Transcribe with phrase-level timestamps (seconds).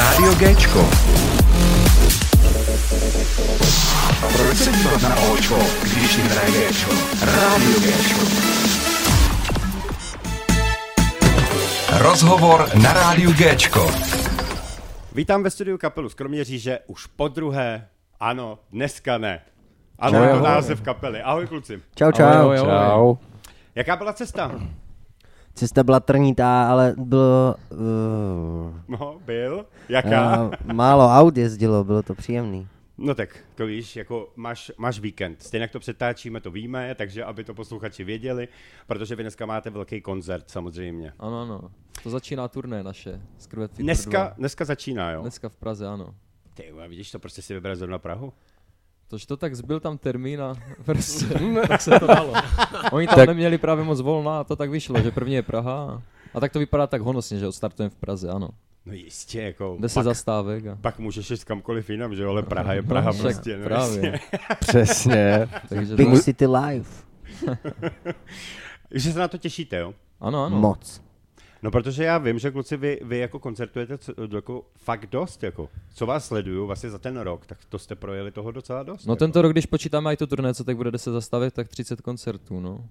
[0.00, 0.78] Rádio Géčko.
[4.36, 6.90] Proč se dívat na Očko, když jim hraje Géčko?
[7.22, 8.20] Rádio Géčko.
[11.98, 13.90] Rozhovor na Rádiu Géčko.
[15.12, 17.88] Vítám ve studiu kapelu z Kroměříže už po druhé.
[18.20, 19.42] Ano, dneska ne.
[19.98, 21.22] Ano, je to název kapely.
[21.22, 21.82] Ahoj kluci.
[21.94, 22.24] Čau, čau.
[22.24, 23.16] Ahoj, ahoj, ahoj.
[23.16, 23.26] Čau.
[23.74, 24.50] Jaká byla cesta?
[25.54, 27.54] Cesta byla trnitá, ale bylo...
[27.70, 27.78] Uh,
[28.88, 29.66] No, byl.
[29.88, 30.42] Jaká?
[30.42, 32.68] uh, málo aut jezdilo, bylo to příjemný.
[32.98, 35.42] No tak, to víš, jako máš, máš víkend.
[35.42, 38.48] Stejně jak to přetáčíme, to víme, takže aby to posluchači věděli,
[38.86, 41.12] protože vy dneska máte velký koncert samozřejmě.
[41.18, 41.60] Ano, ano.
[42.02, 43.20] To začíná turné naše.
[43.38, 43.48] z
[43.78, 44.34] Dneska, 2.
[44.38, 45.22] dneska začíná, jo?
[45.22, 46.14] Dneska v Praze, ano.
[46.54, 48.32] Ty, vidíš to, prostě si vybrat zrovna Prahu?
[49.10, 51.26] Tož to tak zbyl tam termín a prostě,
[51.68, 52.32] tak se to dalo.
[52.92, 53.28] Oni tam tak.
[53.28, 56.02] neměli právě moc volna a to tak vyšlo, že první je Praha.
[56.34, 58.48] a- tak to vypadá tak honosně, že odstartujeme v Praze, ano.
[58.86, 59.76] No jistě, jako...
[59.80, 60.78] Deset pak, zastávek a...
[60.80, 63.56] pak můžeš jít kamkoliv jinam, že jo, ale Praha je Praha No, prostě.
[63.58, 64.20] No, právě.
[64.60, 65.48] Přesně.
[65.68, 66.18] Takže Big to...
[66.18, 67.04] City Life.
[68.90, 69.94] Že se na to těšíte, jo?
[70.20, 70.60] Ano, ano.
[70.60, 71.02] Moc.
[71.62, 75.68] No protože já vím, že kluci, vy, vy jako koncertujete co, jako fakt dost, jako.
[75.94, 79.06] Co vás sleduju vlastně za ten rok, tak to jste projeli toho docela dost.
[79.06, 79.18] No jako.
[79.18, 82.60] tento rok, když počítáme i to turné, co tak bude 10 zastávek, tak 30 koncertů,
[82.60, 82.88] no.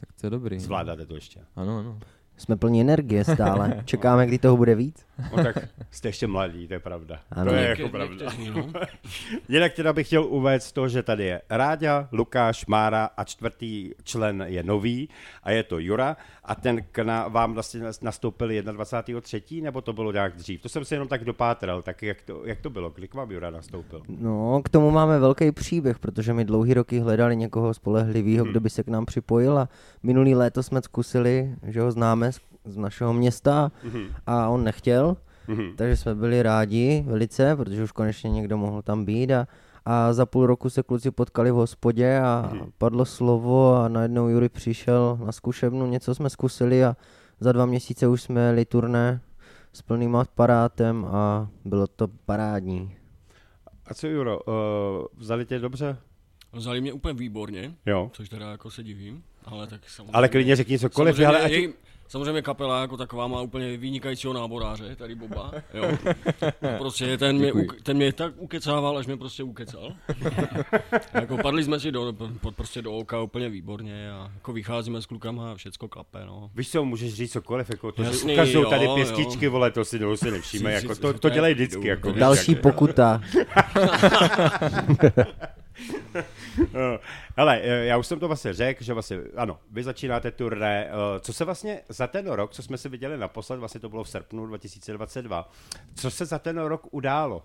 [0.00, 0.58] Tak to je dobrý.
[0.58, 1.40] Zvládáte to ještě.
[1.56, 1.98] Ano, ano.
[2.36, 3.82] Jsme plní energie stále.
[3.84, 5.06] Čekáme, kdy toho bude víc.
[5.36, 7.20] No tak jste ještě mladí, to je pravda.
[7.30, 7.50] Ano.
[7.50, 8.26] To je jako pravda.
[9.48, 14.44] Jinak teda bych chtěl uvést to, že tady je Ráďa, Lukáš, Mára a čtvrtý člen
[14.46, 15.08] je nový
[15.42, 19.62] a je to Jura a ten k na, vám vlastně nas- nastoupil 21.3.
[19.62, 20.62] nebo to bylo nějak dřív?
[20.62, 23.30] To jsem se jenom tak dopátral, tak jak to, jak to bylo, kdy k vám
[23.30, 24.02] Jura nastoupil?
[24.08, 28.70] No, k tomu máme velký příběh, protože my dlouhý roky hledali někoho spolehlivého, kdo by
[28.70, 29.68] se k nám připojil a
[30.02, 32.30] minulý léto jsme zkusili, že ho známe
[32.64, 33.72] z, našeho města
[34.26, 35.16] a on nechtěl,
[35.48, 35.76] Mhm.
[35.76, 39.46] takže jsme byli rádi velice, protože už konečně někdo mohl tam být a,
[39.84, 44.48] a za půl roku se kluci potkali v hospodě a padlo slovo a najednou Jury
[44.48, 46.96] přišel na zkušebnu, něco jsme zkusili a
[47.40, 49.20] za dva měsíce už jsme jeli turné
[49.72, 52.96] s plným aparátem a bylo to parádní.
[53.86, 54.54] A co Juro, uh,
[55.16, 55.96] vzali tě dobře?
[56.52, 58.10] Vzali mě úplně výborně, Jo.
[58.12, 60.12] což teda jako se divím, ale tak samozřejmě...
[60.12, 61.52] Ale klidně řekni cokoliv, samozřejmě, ale ať...
[61.52, 61.72] jej,
[62.10, 65.90] samozřejmě kapela jako taková má úplně vynikajícího náboráře, tady Boba, jo.
[66.78, 67.68] Prostě ten mě, Děkuji.
[67.82, 69.92] ten mě tak ukecával, až mě prostě ukecal.
[71.14, 75.06] jako padli jsme si do, pod, prostě do oka úplně výborně a jako vycházíme s
[75.06, 76.50] klukama a všecko klape, no.
[76.54, 78.94] Víš co, můžeš říct cokoliv, jako to, že Jasný, ukazují jo, tady jo.
[78.94, 82.60] pěstičky, vole, to si, to si nevšíme, jako to, to dělají vždycky, jako Další jak-
[82.60, 83.20] pokuta.
[86.74, 86.98] Eh,
[87.36, 90.86] Hele, eh, já už jsem to vlastně řekl, že vlastně, ano, vy začínáte turné.
[90.90, 94.04] eh, Co se vlastně za ten rok, co jsme si viděli naposled, vlastně to bylo
[94.04, 95.50] v srpnu 2022,
[95.94, 97.42] co se za ten rok událo?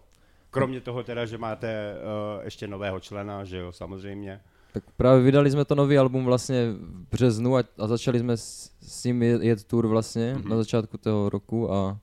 [0.51, 1.95] Kromě toho teda, že máte eh,
[2.43, 4.41] ještě nového člena, že jo, samozřejmě.
[4.73, 8.71] Tak právě vydali jsme to nový album vlastně v březnu a, a začali jsme s,
[8.81, 10.49] s ním jet, jet tour vlastně mm-hmm.
[10.49, 11.97] na začátku toho roku a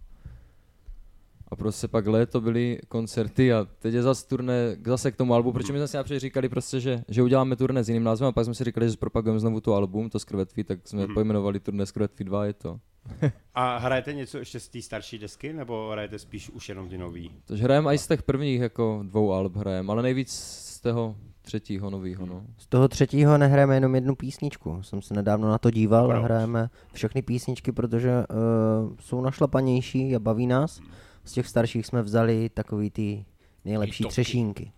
[1.52, 5.52] a prostě pak léto byly koncerty a teď je zase turné zase k tomu albu,
[5.52, 8.32] protože my jsme si napřed říkali prostě, že, že uděláme turné s jiným názvem a
[8.32, 11.14] pak jsme si říkali, že zpropagujeme znovu tu album, to Skrvetví, tak jsme mm-hmm.
[11.14, 12.80] pojmenovali turné Skrvetví 2 je to.
[13.54, 17.30] A hrajete něco ještě z té starší desky, nebo hrajete spíš už jenom ty nový?
[17.44, 21.90] Takže hrajeme i z těch prvních jako dvou alb hrajeme, ale nejvíc z toho třetího
[21.90, 22.42] novýho, no.
[22.58, 24.82] Z toho třetího nehrajeme jenom jednu písničku.
[24.82, 26.24] Jsem se nedávno na to díval a Proč?
[26.24, 30.80] hrajeme všechny písničky, protože uh, jsou našlapanější a baví nás.
[31.24, 33.24] Z těch starších jsme vzali takový ty
[33.64, 34.72] nejlepší třešínky.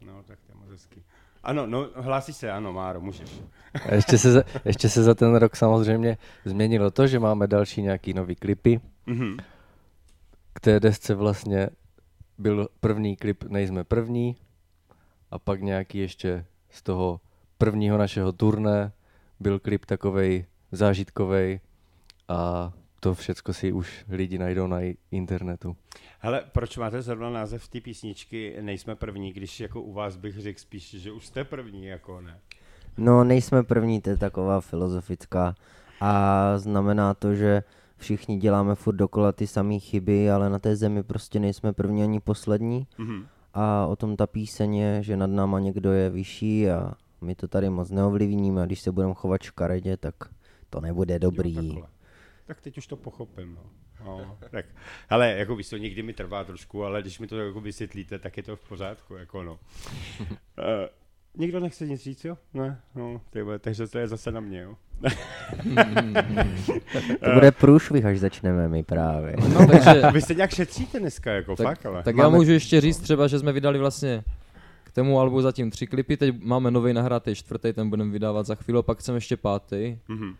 [0.00, 1.02] No, tak to je moc hezký.
[1.42, 3.42] Ano, no, hlásí se, ano, Máro, můžeš.
[3.88, 7.82] A ještě se, za, ještě se za ten rok samozřejmě změnilo to, že máme další
[7.82, 8.80] nějaký nový klipy.
[9.06, 9.36] Mhm.
[10.52, 11.68] K té desce vlastně
[12.38, 14.36] byl první klip Nejsme první
[15.30, 17.20] a pak nějaký ještě z toho
[17.58, 18.92] prvního našeho turné
[19.40, 21.60] byl klip takovej zážitkovej
[22.28, 22.72] a
[23.06, 24.78] to všecko si už lidi najdou na
[25.10, 25.76] internetu.
[26.18, 30.60] Hele, proč máte zrovna název té písničky Nejsme první, když jako u vás bych řekl
[30.60, 32.38] spíš, že už jste první, jako ne?
[32.98, 35.54] No, nejsme první, to je taková filozofická.
[36.00, 37.62] A znamená to, že
[37.96, 42.20] všichni děláme furt dokola ty samé chyby, ale na té zemi prostě nejsme první ani
[42.20, 42.86] poslední.
[42.98, 43.26] Mhm.
[43.54, 47.48] A o tom ta píseň je, že nad náma někdo je vyšší a my to
[47.48, 48.62] tady moc neovlivníme.
[48.62, 50.14] A když se budeme chovat škaredě, tak
[50.70, 51.54] to nebude Jo, dobrý.
[51.54, 51.95] takhle.
[52.46, 53.62] Tak teď už to pochopím, no.
[54.04, 54.66] no tak,
[55.08, 58.36] hele, jako víš, to někdy mi trvá trošku, ale když mi to jako vysvětlíte, tak
[58.36, 59.58] je to v pořádku, jako no.
[60.58, 60.88] Eh,
[61.38, 62.38] Nikdo nechce nic říct, jo?
[62.54, 64.76] Ne, no, ty vole, takže to je zase na mě, jo?
[67.24, 69.36] To bude průšvih, až začneme my právě.
[69.54, 72.02] No, takže, Vy se nějak šetříte dneska, jako tak, fakt, ale.
[72.02, 74.24] tak já Máme- můžu ještě říct třeba, že jsme vydali vlastně
[74.84, 78.54] k tomu albu zatím tři klipy, teď máme nový nahrátý čtvrtý, ten budeme vydávat za
[78.54, 79.98] chvíli, pak chceme ještě pátý.
[80.08, 80.36] Mhm.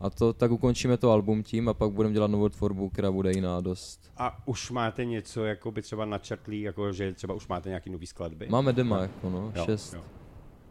[0.00, 3.32] A to tak ukončíme to album tím a pak budeme dělat novou tvorbu, která bude
[3.32, 4.00] jiná dost.
[4.16, 8.06] A už máte něco, jako by třeba načrtlý, jako že třeba už máte nějaký nový
[8.06, 8.46] skladby?
[8.50, 9.94] Máme dema jako no, Jo, šest.
[9.94, 10.00] jo.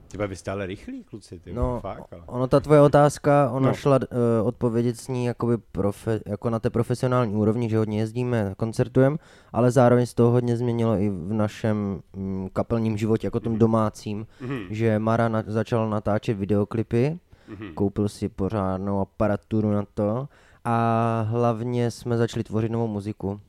[0.07, 2.21] Tyba, vy jste ale rychlí, kluci, ty No, fakt, ale.
[2.25, 3.73] ono ta tvoje otázka, ona No.
[3.73, 3.95] šla
[4.41, 9.17] uh, odpovědět s ní jakoby profe, jako na té profesionální úrovni, že hodně jezdíme, koncertujeme,
[9.53, 14.27] ale zároveň se to hodně změnilo i v našem mm, kapelním životě, jako tom domácím,
[14.41, 14.59] Mhm.
[14.69, 17.73] že Mara na, začal natáčet videoklipy, Mhm.
[17.73, 20.27] koupil si pořádnou aparaturu na to
[20.63, 23.39] a hlavně jsme začali tvořit novou muziku.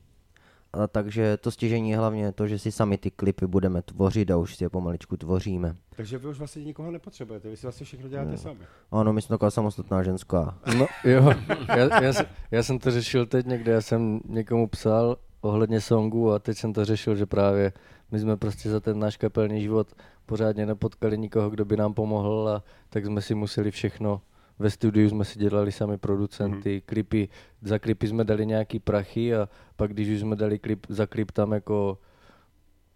[0.73, 4.37] A takže to stěžení je hlavně to, že si sami ty klipy budeme tvořit a
[4.37, 5.75] už si je pomaličku tvoříme.
[5.95, 8.37] Takže vy už vlastně nikoho nepotřebujete, vy si vlastně všechno děláte No.
[8.37, 8.59] sami.
[8.91, 10.57] Ano, my jsme taková samostatná ženská.
[10.77, 11.33] No jo,
[11.67, 16.31] já, já, jsem- já jsem to řešil teď někde, já jsem někomu psal ohledně songu
[16.31, 17.73] a teď jsem to řešil, že právě
[18.11, 19.87] my jsme prostě za ten náš kapelní život
[20.27, 24.21] pořádně nepotkali nikoho, kdo by nám pomohl a tak jsme si museli všechno
[24.59, 26.83] ve studiu jsme si dělali sami producenty, mm-hmm.
[26.85, 27.29] klipy,
[27.61, 31.31] za klipy jsme dali nějaký prachy a pak když už jsme dali klip, za klip
[31.31, 31.97] tam jako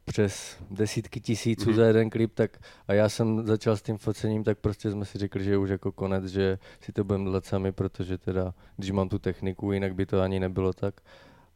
[0.05, 1.71] přes desítky tisíců Mhm.
[1.71, 1.81] mm-hmm.
[1.81, 2.57] za jeden klip, tak
[2.87, 5.91] a já jsem začal s tím focením, tak prostě jsme si řekli, že už jako
[5.91, 10.05] konec, že si to budeme dělat sami, protože teda, když mám tu techniku, jinak by
[10.05, 11.01] to ani nebylo tak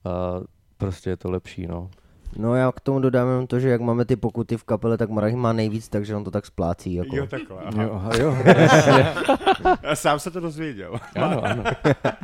[0.04, 0.42] a
[0.78, 1.90] prostě je to lepší, no.
[2.38, 5.10] No já k tomu dodám jenom to, že jak máme ty pokuty v kapele, tak
[5.10, 6.94] Marek má nejvíc, takže on to tak splácí.
[6.94, 7.16] Jako.
[7.16, 7.84] Jo, takhle, aha.
[7.84, 8.38] Jo, aha, jo,
[9.84, 11.00] Já sám se to dozvěděl.
[11.16, 11.64] ano, ano.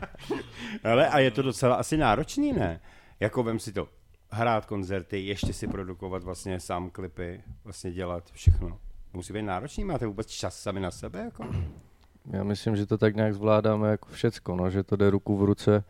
[0.84, 2.80] Ale a je to docela asi náročný, ne?
[3.20, 3.88] Jako vem si to,
[4.32, 8.78] hrát koncerty, ještě si produkovat vlastně sám klipy, vlastně dělat všechno.
[9.14, 11.46] Musí být náročný, máte vůbec čas sami na sebe, jako?
[12.32, 15.44] Já myslím, že to tak nějak zvládáme jako všecko, no, že to jde ruku v
[15.44, 15.84] ruce.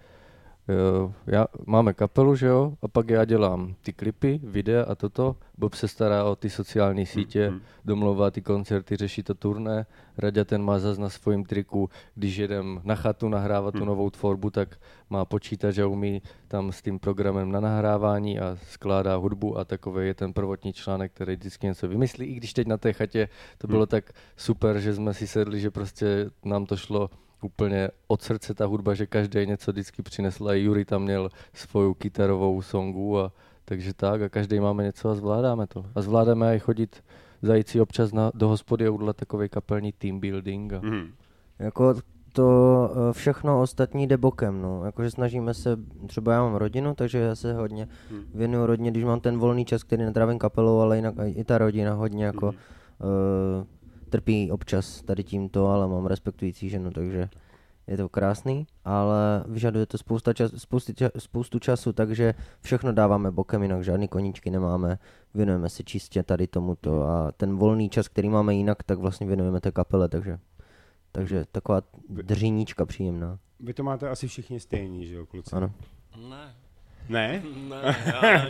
[0.67, 5.35] Jo, já, máme kapelu, že jo, a pak já dělám ty klipy, videa a toto.
[5.57, 7.61] Bob se stará o ty sociální sítě, mm.
[7.85, 9.85] domlouvá ty koncerty, řeší to turné.
[10.17, 13.87] Radia ten má zas na svém triku, když jedem na chatu nahrávat tu Hmm.
[13.87, 14.79] novou tvorbu, tak
[15.09, 20.07] má počítač a umí tam s tím programem na nahrávání a skládá hudbu a takový
[20.07, 22.25] je ten prvotní článek, který vždycky něco vymyslí.
[22.25, 23.87] I když teď na té chatě to bylo Hmm.
[23.87, 27.09] tak super, že jsme si sedli, že prostě nám to šlo
[27.43, 31.93] úplně od srdce ta hudba, že každý něco vždycky přinesl a Juri tam měl svoju
[31.93, 33.31] kytarovou songu a
[33.65, 35.85] takže tak a každý máme něco a zvládáme to.
[35.95, 37.03] A zvládáme i chodit
[37.41, 40.73] zajít si občas na, do hospody a udělat takový kapelní team building.
[40.73, 41.07] A, Mhm.
[41.59, 41.93] Jako
[42.33, 44.85] to eh, všechno ostatní jde bokem, no.
[44.85, 45.77] Jakože snažíme se,
[46.07, 48.21] třeba já mám rodinu, takže já se hodně Hmm.
[48.33, 51.93] věnuju rodině, když mám ten volný čas, který netrávím kapelou, ale jinak i ta rodina
[51.93, 52.55] hodně jako Mhm.
[53.59, 53.65] uh,
[54.11, 57.29] trpí občas tady tímto, ale mám respektující ženu, takže
[57.87, 63.31] je to krásný, ale vyžaduje to spousta čas, spousty, ča, spoustu času, takže všechno dáváme
[63.31, 64.99] bokem, jinak žádný koníčky nemáme,
[65.33, 69.61] věnujeme se čistě tady tomuto a ten volný čas, který máme jinak, tak vlastně věnujeme
[69.61, 70.39] té kapele, takže,
[71.11, 73.39] takže taková dříníčka příjemná.
[73.59, 75.55] Vy to máte asi všichni stejný, že jo, kluci?
[75.55, 75.71] Ano.
[76.29, 76.55] Ne,
[77.09, 77.43] Ne?
[77.69, 78.47] ne, já,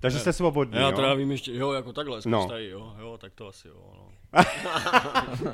[0.00, 0.96] Takže jste svobodní, já jo?
[0.96, 2.48] teda vím ještě, jo, jako takhle, No.
[2.56, 4.08] jí, jo, jo, tak to asi jo, no.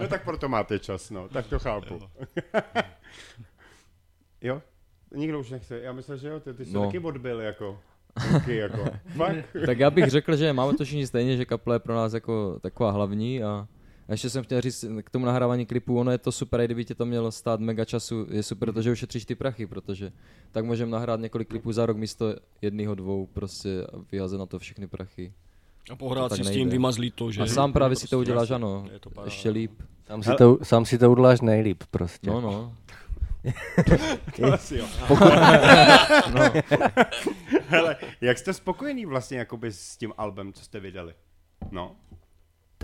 [0.01, 2.01] No tak proto máte čas, no, tak to chápu.
[4.41, 4.63] jo?
[5.15, 6.85] Nikdo už nechce, já myslím, že jo, ty, ty jsi no.
[6.87, 7.79] Taky odbil, jako.
[8.33, 8.85] Taky, jako.
[9.67, 12.59] Tak já bych řekl, že máme to všichni stejně, že kaple je pro nás jako
[12.63, 13.67] taková hlavní a
[14.08, 16.84] a ještě jsem chtěl říct k tomu nahrávání klipů, ono je to super, i kdyby
[16.84, 20.13] tě to mělo stát mega času, je super, protože ušetříš ty prachy, protože
[20.53, 24.58] tak můžeme nahrát několik klipů za rok místo jedného, dvou, prostě a vyhazet na to
[24.58, 25.32] všechny prachy.
[25.91, 26.61] A pohrát si s nejde.
[26.61, 27.43] tím, vymazlít to, že...
[27.43, 29.27] A sám právě si to prostě uděláš, ano, je to paráda.
[29.27, 29.73] ještě líp.
[30.06, 32.31] sám, si to, sám si to uděláš nejlíp prostě.
[32.31, 32.73] No, no.
[34.37, 34.87] To asi jo.
[37.69, 41.15] Hele, jak jste spokojený vlastně jakoby s tím albem, co jste vydali?
[41.70, 41.96] No,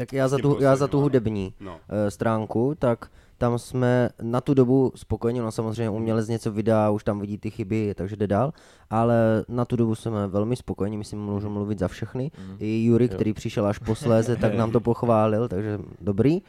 [0.01, 1.81] Tak já za, tu, já za tu posledním, hudební no.
[1.89, 7.05] eh, stránku, tak tam jsme na tu dobu spokojeni, no samozřejmě umělec něco vydá, už
[7.05, 8.53] tam vidí ty chyby, takže jde dál,
[8.91, 12.31] ale na tu dobu jsme velmi spokojeni, myslím, můžu mluvit za všechny.
[12.39, 12.57] Mhm.
[12.61, 16.43] I Jury, který přišel až posléze, tak nám to pochválil, takže dobrý.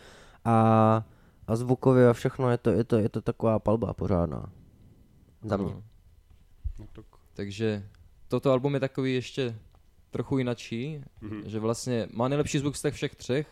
[0.46, 1.04] A,
[1.48, 4.50] a zvukově a všechno, je to, je to, je to taková palba pořádná.
[5.44, 5.74] Za mě.
[6.80, 7.84] No tak, Takže
[8.28, 9.56] toto album je takový ještě
[10.12, 11.42] trochu jinačí, Mhm.
[11.46, 13.48] že vlastně má nejlepší zvuk z těch všech třech,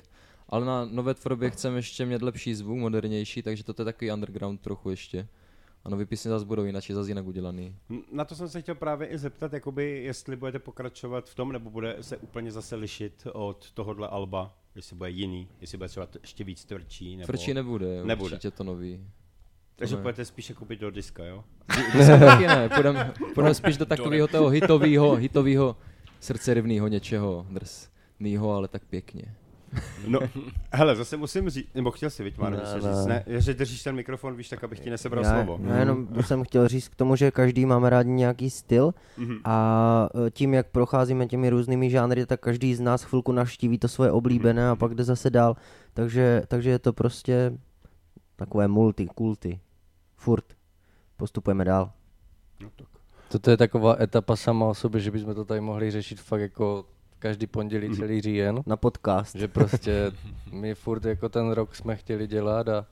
[0.50, 4.62] ale na nové tvorbě chceme ještě mít lepší zvuk, modernější, takže toto je takový underground
[4.62, 5.28] trochu ještě.
[5.84, 7.76] A nový písně zase budou jinak, zase jinak udělaný.
[8.12, 11.70] Na to jsem se chtěl právě i zeptat, jakoby, jestli budete pokračovat v tom, nebo
[11.70, 16.44] bude se úplně zase lišit od tohohle alba, jestli bude jiný, jestli bude třeba ještě
[16.44, 17.26] víc tvrdší, nebo...
[17.26, 18.36] Tvrdší nebude, Nebude.
[18.36, 19.06] určitě to nový.
[19.76, 20.02] Takže ne.
[20.02, 21.44] budete spíše koupit do diska, jo?
[21.94, 25.78] Disko taky ne, půjdeme půjdem spíš do takového toho hitového, hitového
[26.20, 29.36] srdcerivného něčeho drsnýho, ale tak pěkně.
[30.08, 30.20] No,
[30.74, 32.94] hele, zase musím říct, nebo chtěl si, viď, Máro, Ne, něco ne.
[32.94, 35.60] říct, ne, že držíš ten mikrofon, víš, tak abych ti nesebral já, slovo.
[35.68, 39.38] já jenom jsem chtěl říct k tomu, že každý máme rádi nějaký styl Mhm.
[39.44, 43.88] a e, tím, jak procházíme těmi různými žánry, tak každý z nás chvilku navštíví to
[43.88, 45.56] svoje oblíbené a pak jde zase dál.
[45.94, 47.54] Takže, takže je to prostě
[48.36, 49.60] takové multi, kulty.
[50.16, 50.46] Furt.
[51.18, 51.92] Postupujeme dál.
[52.64, 52.88] No, tak.
[53.32, 56.86] Toto je taková etapa sama o sobě, že bychom to tady mohli řešit fakt jako
[57.20, 57.98] každý pondělí Mhm.
[57.98, 58.62] celý říjen.
[58.66, 59.36] Na podcast.
[59.36, 60.12] Že prostě
[60.52, 62.86] my furt jako ten rok jsme chtěli dělat a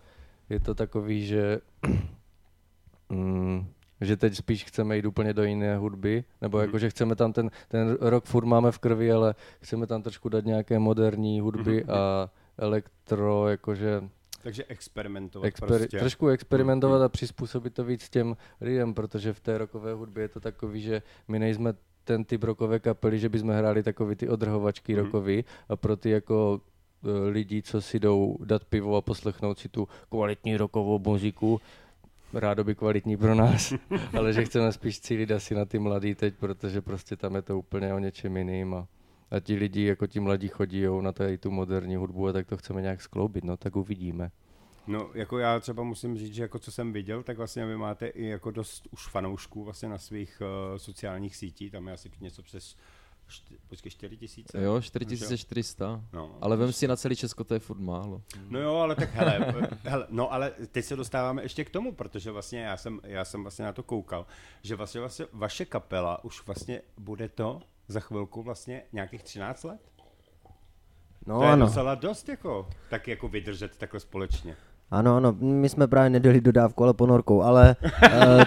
[0.49, 1.59] je to takový, že
[3.09, 3.65] mm,
[4.01, 7.49] že teď spíš chceme jít úplně do jiné hudby, nebo jako, že chceme tam ten,
[7.67, 12.29] ten rok furt máme v krvi, ale chceme tam trošku dát nějaké moderní hudby a
[12.57, 14.03] elektro, jakože
[14.43, 15.99] Takže experimentovat exper- prostě.
[15.99, 20.39] trošku experimentovat a přizpůsobit to víc těm lidem, protože v té rokové hudbě je to
[20.39, 24.99] takový, že my nejsme ten typ rokové kapely, že bychom hráli takový ty odrhovačky mm.
[24.99, 26.61] rokový a pro ty jako
[27.03, 31.61] e, lidi, co si jdou dát pivo a poslechnout si tu kvalitní rokovou muziku,
[32.33, 33.73] rádoby kvalitní pro nás,
[34.17, 37.59] ale že chceme spíš cílit asi na ty mladý teď, protože prostě tam je to
[37.59, 38.87] úplně o něčem jiným a,
[39.31, 42.57] a ti lidi, jako ti mladí chodí na tady tu moderní hudbu a tak to
[42.57, 44.31] chceme nějak skloubit, no tak uvidíme.
[44.87, 48.07] No, jako já třeba musím říct, že jako co jsem viděl, tak vlastně vy máte
[48.07, 52.43] i jako dost už fanoušků vlastně na svých uh, sociálních sítích, tam je asi něco
[52.43, 52.75] přes
[53.27, 54.61] šty, počkej, 4 tisíce.
[54.61, 56.03] Jo, 4400.
[56.13, 58.21] No, Ale vem si na celý Česko, to je furt málo.
[58.49, 59.53] No jo, ale tak hele,
[59.83, 63.41] hele, no ale teď se dostáváme ještě k tomu, protože vlastně já jsem, já jsem
[63.41, 64.25] vlastně na to koukal,
[64.61, 69.81] že vlastně, vlastně vaše kapela už vlastně bude to za chvilku vlastně nějakých 13 let?
[71.25, 71.65] No to je ano.
[71.65, 74.57] docela dost jako, tak jako vydržet takhle společně.
[74.91, 78.45] Ano, ano, my jsme právě nedali dodávku, ale ponorkou, ale eh,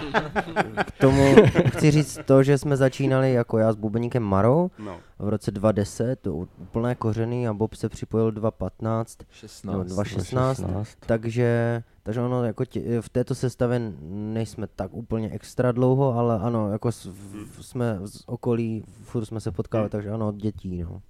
[0.83, 1.35] k tomu
[1.67, 6.19] chci říct to, že jsme začínali jako já s bubeníkem Marou No, v roce 2010,
[6.19, 9.71] to úplné kořeny a Bob se připojil 2015, 16.
[9.73, 10.89] nebo 2016, 16.
[11.05, 16.71] takže, takže ono jako tě, v této sestavě nejsme tak úplně extra dlouho, ale ano,
[16.71, 21.01] jako s, v, jsme z okolí, furt jsme se potkali, takže ano, od dětí, no.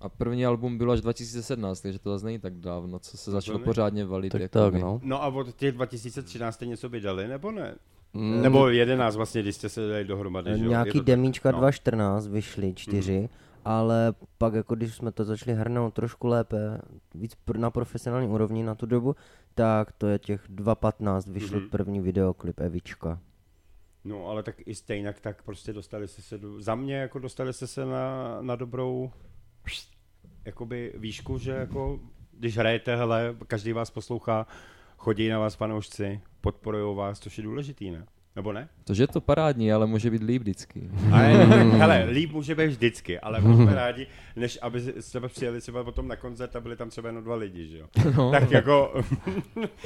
[0.00, 3.58] A první album bylo až 2017, takže to zase není tak dávno, co se začalo
[3.58, 4.32] pořádně valit.
[4.32, 4.70] Tak jakoby.
[4.72, 5.00] tak, no.
[5.02, 7.74] no a od těch 2013 jste něco vydali, nebo ne?
[8.14, 10.62] Mm, Nebo 11 vlastně, když jste se dali dohromady, že jo?
[10.64, 11.58] Je Nějaký to demíčka No.
[11.58, 13.28] 2014 vyšly, čtyři,
[13.64, 16.80] ale pak jako když jsme to začali hrnout trošku lépe,
[17.14, 19.16] víc na profesionální úrovni na tu dobu,
[19.54, 21.68] tak to je těch 2.15 vyšel Mhm.
[21.70, 23.18] první videoklip Evička.
[24.04, 27.52] No, ale tak i stejně tak prostě dostali jste se, do, za mě jako dostali
[27.52, 29.10] jste se na, na dobrou
[30.44, 32.00] jakoby výšku, že jako
[32.38, 34.46] když hrajete, hele, každý vás poslouchá,
[34.96, 38.04] chodí na vás fanoušci, podporují vás, což je důležitý, ne?
[38.36, 38.68] Nebo ne?
[38.84, 40.90] To, že je to parádní, ale může být líp vždycky.
[41.12, 44.06] A je, hele, líp může být vždycky, ale jsme rádi,
[44.36, 47.66] než aby jsme přijeli třeba potom na koncert a byli tam třeba jenom dva lidi,
[47.68, 47.86] že jo?
[48.16, 48.30] No.
[48.30, 48.92] Tak jako,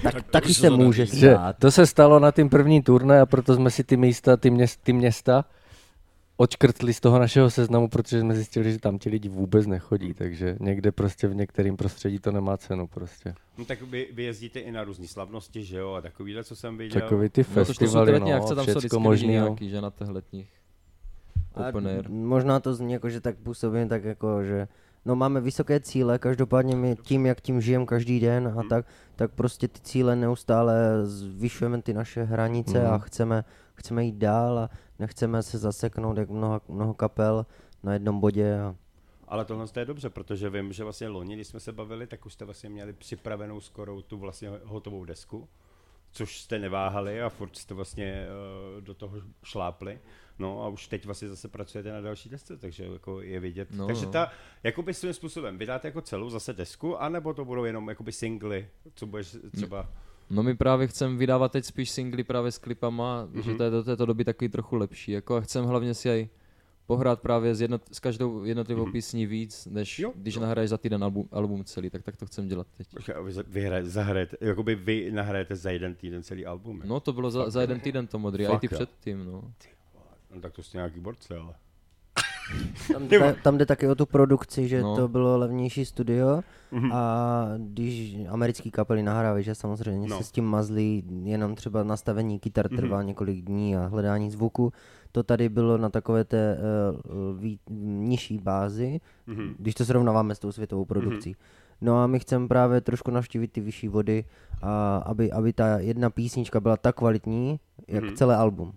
[0.02, 1.56] Tak, Tak to taky se může stát.
[1.58, 4.80] to se stalo na tím první turné a proto jsme si ty místa, ty, měst,
[4.82, 5.44] ty města
[6.36, 10.56] odškrtli z toho našeho seznamu, protože jsme zjistili, že tam ti lidi vůbec nechodí, takže
[10.60, 13.34] někde prostě v některém prostředí to nemá cenu prostě.
[13.58, 15.92] no tak vy, vy jezdíte i na různé slavnosti, že jo?
[15.92, 17.00] A takovýhle, co jsem viděl.
[17.00, 19.26] Takový ty No, to, festivaly, letní no, akce, tam jsou všecko možný.
[19.26, 19.32] no.
[19.32, 20.50] nějaký, že na těch letních.
[21.54, 21.62] A
[22.08, 24.68] možná to zní jako, že tak působím tak jako, že
[25.04, 28.59] no máme vysoké cíle, každopádně my tím, jak tím žijeme každý den Mhm.
[28.59, 30.75] a tak, tak prostě ty cíle neustále
[31.06, 33.00] zvyšujeme ty naše hranice a Mhm.
[33.00, 33.44] chceme,
[33.75, 37.47] chceme jít dál a nechceme se zaseknout jak mnoho, mnoho kapel
[37.82, 38.75] na jednom bodě a
[39.28, 42.32] Ale tohle je dobře, protože vím, že vlastně loni, když jsme se bavili, tak už
[42.32, 45.49] jste vlastně měli připravenou skoro tu vlastně hotovou desku,
[46.11, 48.26] což jste neváhali a furt jste vlastně
[48.76, 49.99] uh, do toho šlápli.
[50.38, 53.68] No a už teď vlastně zase pracujete na další desce, takže jako je vidět.
[53.70, 54.12] No, takže no.
[54.12, 54.30] ta,
[54.62, 59.06] jakoby svým způsobem, vydáte jako celou zase desku, anebo to budou jenom jakoby singly, co
[59.06, 59.88] budeš třeba...
[60.30, 63.42] No my právě chceme vydávat teď spíš singly právě s klipama, mm-hmm.
[63.42, 63.58] že Mhm.
[63.58, 65.12] to je do této doby takový trochu lepší.
[65.12, 66.28] Jako a chcem hlavně si aj
[66.86, 68.92] pohrát právě s, jednot, s každou jednotlivou Mhm.
[68.92, 70.40] písní víc, než Jo, když jo.
[70.40, 72.88] nahraješ za týden album, album celý, tak tak to chcem dělat teď.
[73.24, 76.76] Vy, za- vy hraje, zahrajete, jakoby vy nahrajete za jeden týden celý album.
[76.76, 76.82] jo?
[76.86, 79.42] No to bylo za, za jeden týden to modrý, a i ty předtím, no.
[80.34, 81.54] No tak to jste nějaký borce, ale...
[82.92, 84.96] Tam, jde, tam jde taky o tu produkci, že No.
[84.96, 86.40] to bylo levnější studio
[86.72, 86.92] Mhm.
[86.92, 90.18] a když americký kapely nahrávají, že samozřejmě No.
[90.18, 93.06] se s tím mazlí, jenom třeba nastavení kytar trvá Mhm.
[93.06, 94.72] několik dní a hledání zvuku,
[95.12, 96.58] to tady bylo na takové té
[97.04, 99.54] uh, ví, nižší bázi, Mhm.
[99.58, 101.36] když to srovnáváme s tou světovou produkcí.
[101.80, 104.24] No a my chceme právě trošku navštívit ty vyšší vody,
[104.62, 108.14] a aby, aby ta jedna písnička byla tak kvalitní, jak Mhm.
[108.16, 108.72] celé album.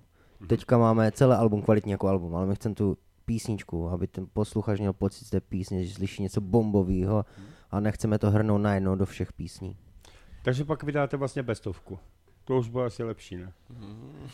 [0.47, 4.79] Teďka máme celé album kvalitní jako album, ale my chceme tu písničku, aby ten posluchač
[4.79, 7.25] měl pocit z té písně, že slyší něco bombového
[7.71, 9.75] a nechceme to hrnout najednou do všech písní.
[10.43, 11.99] Takže pak vydáte vlastně bestovku.
[12.47, 13.51] To už bude asi lepší, ne?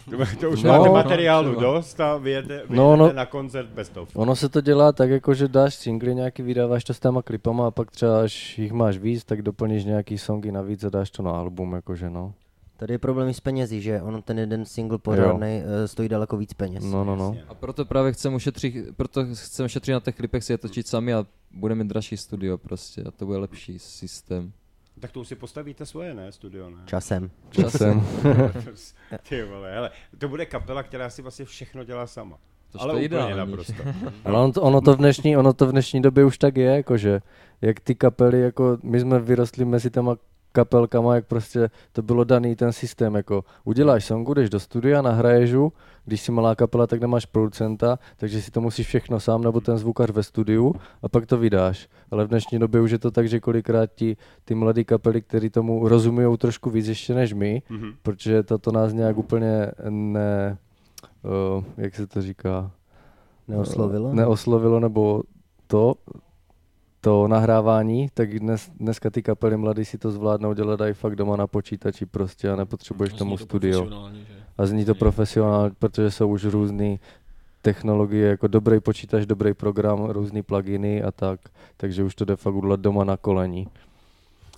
[0.10, 1.62] To, to už No, máte no, materiálu třeba.
[1.74, 3.14] dost a vyjede, vyjedete No, no.
[3.14, 4.20] na koncert bestovku.
[4.20, 7.68] Ono se to dělá tak, jako že dáš singly nějaký, vydáváš to s těma klipama
[7.68, 11.24] a pak třeba, až jich máš víc, tak doplníš nějaký songy navíc a dáš to
[11.24, 12.34] na album, jakože no.
[12.82, 16.54] Tady je problém i s penězi, že on ten jeden single pořádný stojí daleko víc
[16.54, 16.84] peněz.
[16.84, 17.38] No, no, no.
[17.48, 21.14] A proto právě chceme ušetřit, proto chceme šetřit na těch klipech si je točit sami
[21.14, 24.52] a budeme mít dražší studio prostě a to bude lepší systém.
[25.00, 26.32] Tak to už si postavíte svoje, ne?
[26.32, 26.78] Studio, ne?
[26.86, 27.32] Časem.
[27.50, 28.08] Časem.
[29.30, 32.38] Ty vole, hele, to bude kapela, která si vlastně všechno dělá sama.
[32.72, 33.38] To Ale to úplně ideální.
[33.38, 33.84] naprosto.
[34.26, 36.76] Ale on to, ono, to v dnešní, ono to v dnešní době už tak je,
[36.76, 37.22] jakože,
[37.62, 40.16] jak ty kapely, jako my jsme vyrostli mezi těma
[40.52, 45.50] kapelkama, jak prostě to bylo daný ten systém, jako uděláš songu, jdeš do studia, nahraješ
[45.50, 45.74] ju,
[46.06, 49.78] když si malá kapela, tak nemáš producenta, takže si to musíš všechno sám, nebo ten
[49.78, 51.88] zvukař ve studiu a pak to vydáš.
[52.12, 55.50] Ale v dnešní době už je to tak, že kolikrát ti ty mladý kapely, kteří
[55.50, 57.90] tomu rozumí trošku víc ještě než my, Mhm.
[58.02, 60.58] protože to, to nás nějak úplně ne,
[61.58, 62.72] uh, jak se to říká,
[63.48, 64.14] Neoslovilo?
[64.14, 65.24] neoslovilo, nebo
[65.68, 65.94] to,
[67.02, 71.36] to nahrávání, tak dnes, dneska ty kapely mladí si to zvládnou dělat dají fakt doma
[71.36, 73.90] na počítači prostě a nepotřebuješ Zní tomu to studio.
[74.58, 76.98] A zní to profesionálně, protože jsou už různé
[77.62, 81.40] technologie, jako dobrý počítač, dobrý program, různý pluginy a tak,
[81.78, 83.68] takže už to jde fakt udělat doma na kolení.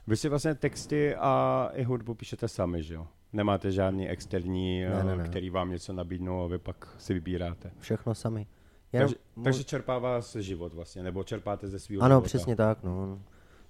[0.08, 3.08] Vy si vlastně texty a i hudbu píšete sami, že jo?
[3.34, 5.24] Nemáte žádný externí, Ne, ne, eh, ne.
[5.24, 7.72] který vám něco nabídnou a vy pak si vybíráte.
[7.80, 8.46] Všechno sami.
[8.94, 12.26] Jenom Takže, mu- takže čerpá vás život vlastně, nebo čerpáte ze svého Ano, života.
[12.26, 13.20] přesně tak, no.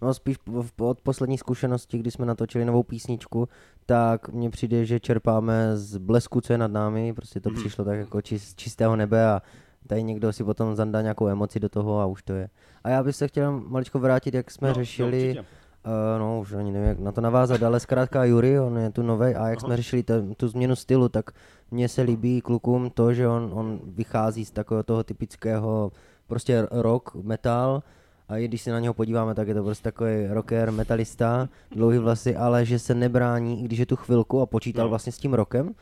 [0.01, 3.49] No spíš v- v- od poslední zkušenosti, kdy jsme natočili novou písničku,
[3.85, 7.59] tak mně přijde, že čerpáme z blesku, co je nad námi, prostě to Mhm.
[7.59, 9.41] přišlo tak jako čist, čistého nebe a
[9.87, 12.49] tady někdo si potom zandá nějakou emoci do toho a už to je.
[12.83, 15.45] A já bych se chtěl maličko vrátit, jak jsme No, řešili, No, určitě.
[15.85, 19.01] Uh, no, už ani nevím, jak na to navázat, ale zkrátka Jury, on je tu
[19.01, 21.31] nový a jak jsme řešili ten, tu změnu stylu, tak
[21.71, 25.91] mně se líbí klukům to, že on, on vychází z takového toho typického
[26.27, 27.83] prostě rock, metal
[28.29, 31.97] a i když se na něho podíváme, tak je to prostě takový rocker, metalista, dlouhý
[31.97, 34.89] vlasy, ale že se nebrání, i když je tu chvilku a počítal No.
[34.89, 35.75] vlastně s tím rokem,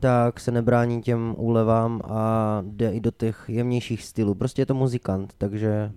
[0.00, 4.34] tak se nebrání těm úlevám a jde i do těch jemnějších stylů.
[4.34, 5.92] Prostě je to muzikant, takže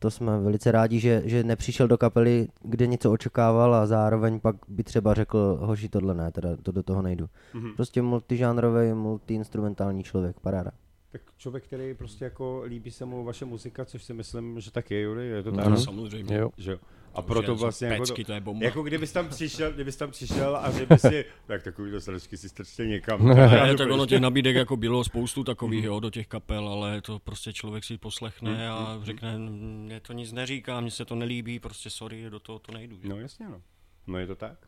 [0.00, 4.56] to jsme velice rádi, že, že nepřišel do kapely, kde něco očekával a zároveň pak
[4.68, 7.28] by třeba řekl, hoši tohle ne, teda to do toho nejdu.
[7.54, 7.72] Mhm.
[7.76, 10.70] Prostě multižánrový, multiinstrumentální člověk, paráda.
[11.12, 14.90] Tak člověk, který prostě jako líbí se mu vaše muzika, což si myslím, že tak
[14.90, 15.66] je, Jury, je to tak?
[15.66, 15.76] Ano.
[15.76, 16.36] Samozřejmě.
[16.36, 16.50] Jo.
[16.56, 16.78] Že jo?
[17.20, 18.64] A To, proto vlastně jako to, to je bomba.
[18.64, 22.86] jako kdybys tam přišel, kdybys tam přišel a řekl si, tak takovýhle srdečky si strčte
[22.86, 23.28] někam.
[23.28, 27.18] Ne, tak ono těch nabídek jako bylo spoustu takových, jo, do těch kapel, ale to
[27.18, 31.90] prostě člověk si poslechne a řekne, mně to nic neříká, mně se to nelíbí, prostě
[31.90, 32.96] sorry, do toho to nejdu.
[33.02, 33.08] že?
[33.08, 33.62] No jasně, no.
[34.06, 34.58] No je to tak.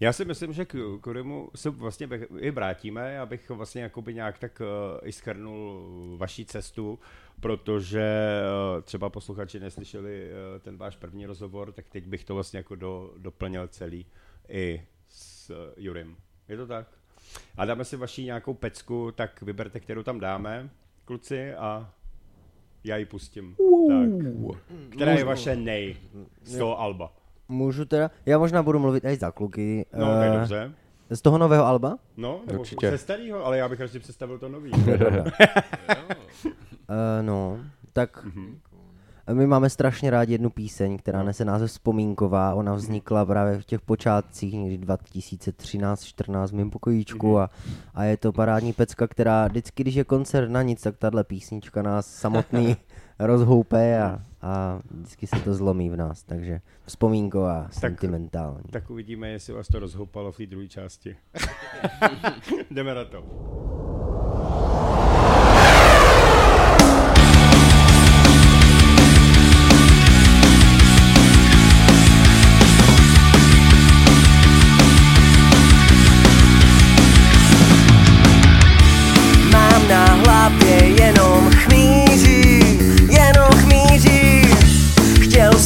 [0.00, 2.08] Já si myslím, že k Kurimu se vlastně
[2.38, 6.98] i vrátíme, abych vlastně jakoby nějak tak uh, i schrnul vaší cestu,
[7.40, 8.40] protože
[8.76, 12.74] uh, třeba posluchači neslyšeli uh, ten váš první rozhovor, tak teď bych to vlastně jako
[12.74, 14.06] do, doplnil celý
[14.48, 16.16] i s uh, Jurim.
[16.48, 16.86] Je to tak?
[17.56, 20.70] A dáme si vaši nějakou pecku, tak vyberte, kterou tam dáme,
[21.04, 21.94] kluci, a
[22.84, 23.56] já ji pustím.
[23.88, 24.32] Tak.
[24.90, 25.96] Která je vaše nej
[26.42, 27.17] z toho Alba?
[27.48, 29.86] Můžu teda, já možná budu mluvit i za kluky.
[29.98, 30.72] No, tak eh, dobře.
[31.10, 31.98] z toho nového Alba?
[32.16, 32.90] No, nebo Určitě.
[32.90, 34.72] ze starého, ale já bych radši představil to nový.
[36.90, 36.94] Uh,
[37.26, 37.58] no,
[37.92, 38.58] tak Mhm.
[39.32, 42.54] my máme strašně rádi jednu píseň, která nese název Vzpomínková.
[42.54, 47.50] Ona vznikla právě v těch počátcích, někdy 2013-14 v mém pokojíčku a,
[47.94, 51.82] a je to parádní pecka, která vždycky, když je koncert na nic, tak tahle písnička
[51.82, 52.76] nás samotný
[53.18, 58.64] rozhoupe a, a vždycky se to zlomí v nás, takže vzpomínková, sentimentální.
[58.70, 61.16] tak uvidíme, jestli vás to rozhoupalo v té druhé části.
[62.70, 63.24] Jdeme na to.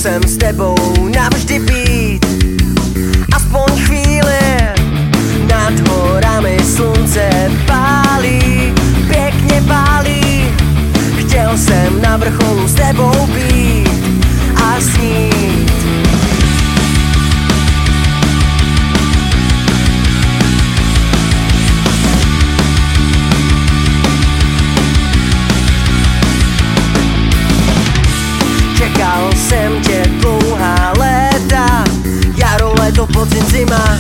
[0.03, 0.75] jsem s tebou
[1.15, 2.27] navždy být.
[3.37, 4.43] Aspoň chvíli
[5.49, 7.31] Nad horami slunce
[7.67, 8.73] pálí
[9.09, 10.45] Pěkně pálí.
[11.19, 13.89] Chtěl jsem na vrcholu s tebou být
[14.65, 15.73] A snít.
[29.53, 29.82] Jsem
[33.03, 33.99] to podzim zima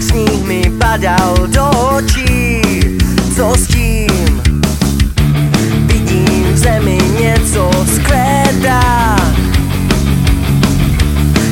[0.00, 1.64] Sníh mi padal do
[1.96, 2.60] očí.
[3.36, 4.42] Co s tím?
[5.86, 9.16] Vidím v zemi něco skvétá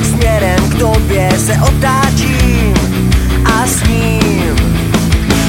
[0.03, 2.73] Směrem k tobě se otáčím
[3.45, 4.55] A sním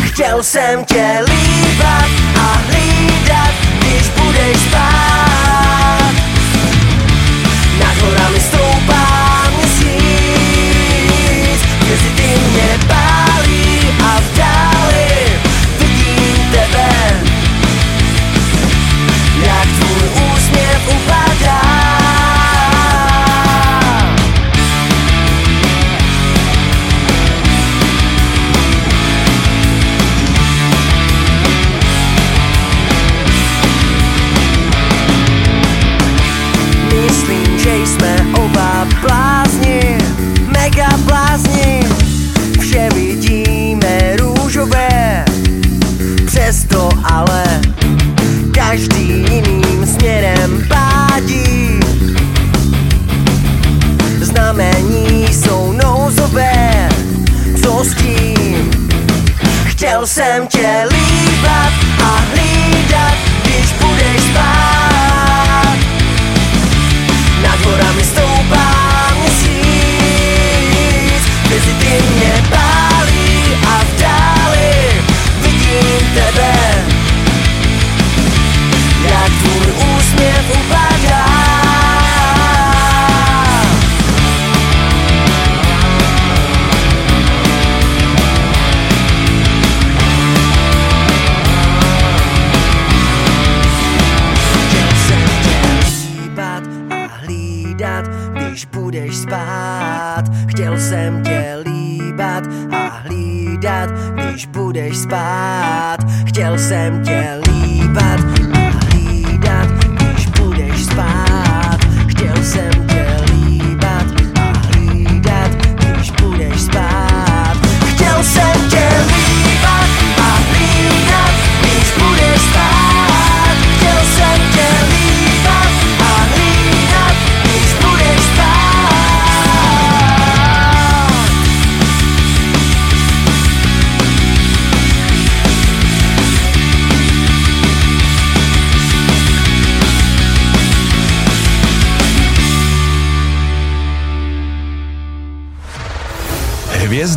[0.03, 1.19] Chtěl jsem tě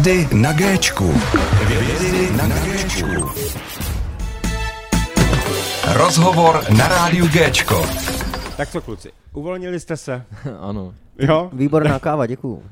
[0.06, 1.04] Hvězdy na Géčku.
[1.04, 3.30] Hvězdy na Géčku.
[5.94, 7.82] Rozhovor na rádiu Géčko.
[8.58, 10.26] Tak co kluci, uvolnili jste se?
[10.60, 10.94] ano.
[11.20, 11.50] Jo?
[11.54, 12.64] Výborná káva, děkuju.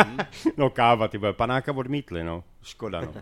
[0.56, 2.44] No káva, ty vole, panáka odmítli, no.
[2.62, 3.12] Škoda, no.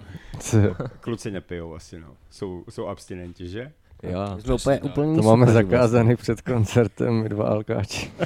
[1.01, 2.09] Kluci nepijou asi, no.
[2.31, 3.73] Jsou, jsou abstinenti, že?
[4.03, 4.39] Já.
[4.39, 8.13] Jsme úplně, úplně To máme zakázaný před koncertem, my dva alkáči.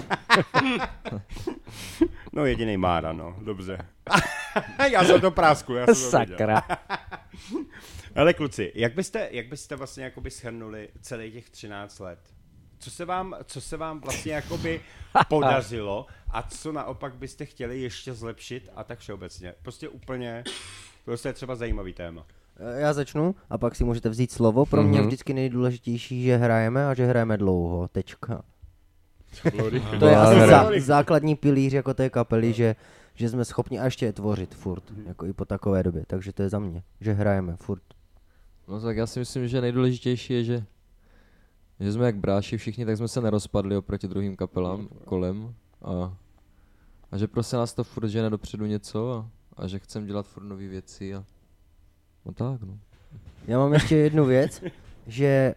[2.32, 3.36] No jediný Mára, no.
[3.42, 3.78] Dobře.
[4.90, 6.36] já jsem to práskl, já jsem to viděl.
[6.38, 6.62] Sakra.
[8.14, 12.18] Ale kluci, jak byste, jak byste vlastně jakoby shrnuli celých těch 13 let?
[12.78, 14.80] Co se vám, co se vám vlastně jakoby
[15.28, 19.54] podařilo a co naopak byste chtěli ještě zlepšit a tak všeobecně?
[19.62, 20.44] Prostě úplně,
[21.04, 22.26] to je třeba zajímavý téma.
[22.76, 24.66] Já začnu a pak si můžete vzít slovo.
[24.66, 25.06] Pro mě je Mhm.
[25.08, 27.88] vždycky nejdůležitější, že hrajeme a že hrajeme dlouho.
[27.88, 28.42] Tečka.
[30.00, 32.76] To je asi zá, základní pilíř jako té kapely, že,
[33.14, 36.04] že jsme schopni a ještě je tvořit furt, jako i po takové době.
[36.06, 37.82] Takže to je za mě, že hrajeme furt.
[38.68, 40.64] No tak já si myslím, že nejdůležitější je, že,
[41.80, 46.14] že jsme jak bráši všichni, tak jsme se nerozpadli oproti druhým kapelám kolem a,
[47.12, 50.44] a že prostě nás to furt žene dopředu něco a, a že chceme dělat furt
[50.44, 51.24] nové věci a
[52.26, 52.78] no tak no.
[53.46, 54.62] Já mám ještě jednu věc,
[55.06, 55.54] že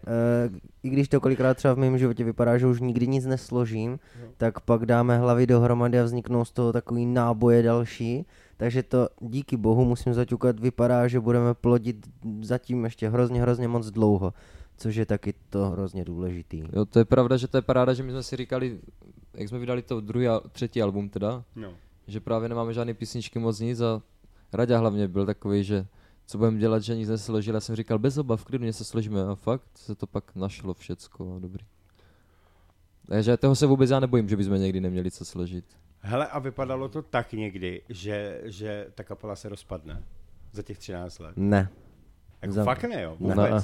[0.50, 3.98] uh, i když to kolikrát třeba v mém životě vypadá, že už nikdy nic nesložím,
[4.36, 8.26] tak pak dáme hlavy dohromady a vzniknou z toho takový náboje další.
[8.56, 12.06] Takže to díky bohu musím zaťukat, vypadá, že budeme plodit
[12.40, 14.34] zatím ještě hrozně, hrozně moc dlouho.
[14.76, 16.62] Což je taky to hrozně důležitý.
[16.72, 18.78] Jo, to je pravda, že to je paráda, že my jsme si říkali,
[19.34, 21.72] jak jsme vydali to druhý, a třetí album teda, No.
[22.06, 24.02] že právě nemáme žádné písničky moc nic a
[24.52, 25.86] Raďa hlavně byl takový, že
[26.26, 27.54] co budeme dělat, že nic nesložil.
[27.54, 30.74] Já jsem říkal, bez obav, v klidu něco složíme a fakt se to pak našlo
[30.74, 31.64] všecko a dobrý.
[33.08, 35.64] Takže toho se vůbec já nebojím, že bychom někdy neměli co složit.
[36.00, 40.02] Hele, a vypadalo to tak někdy, že, že ta kapela se rozpadne
[40.52, 41.36] za těch 13 let.
[41.36, 41.68] Ne.
[42.42, 43.16] Jako Za- fakt ne, jo?
[43.20, 43.60] Ne.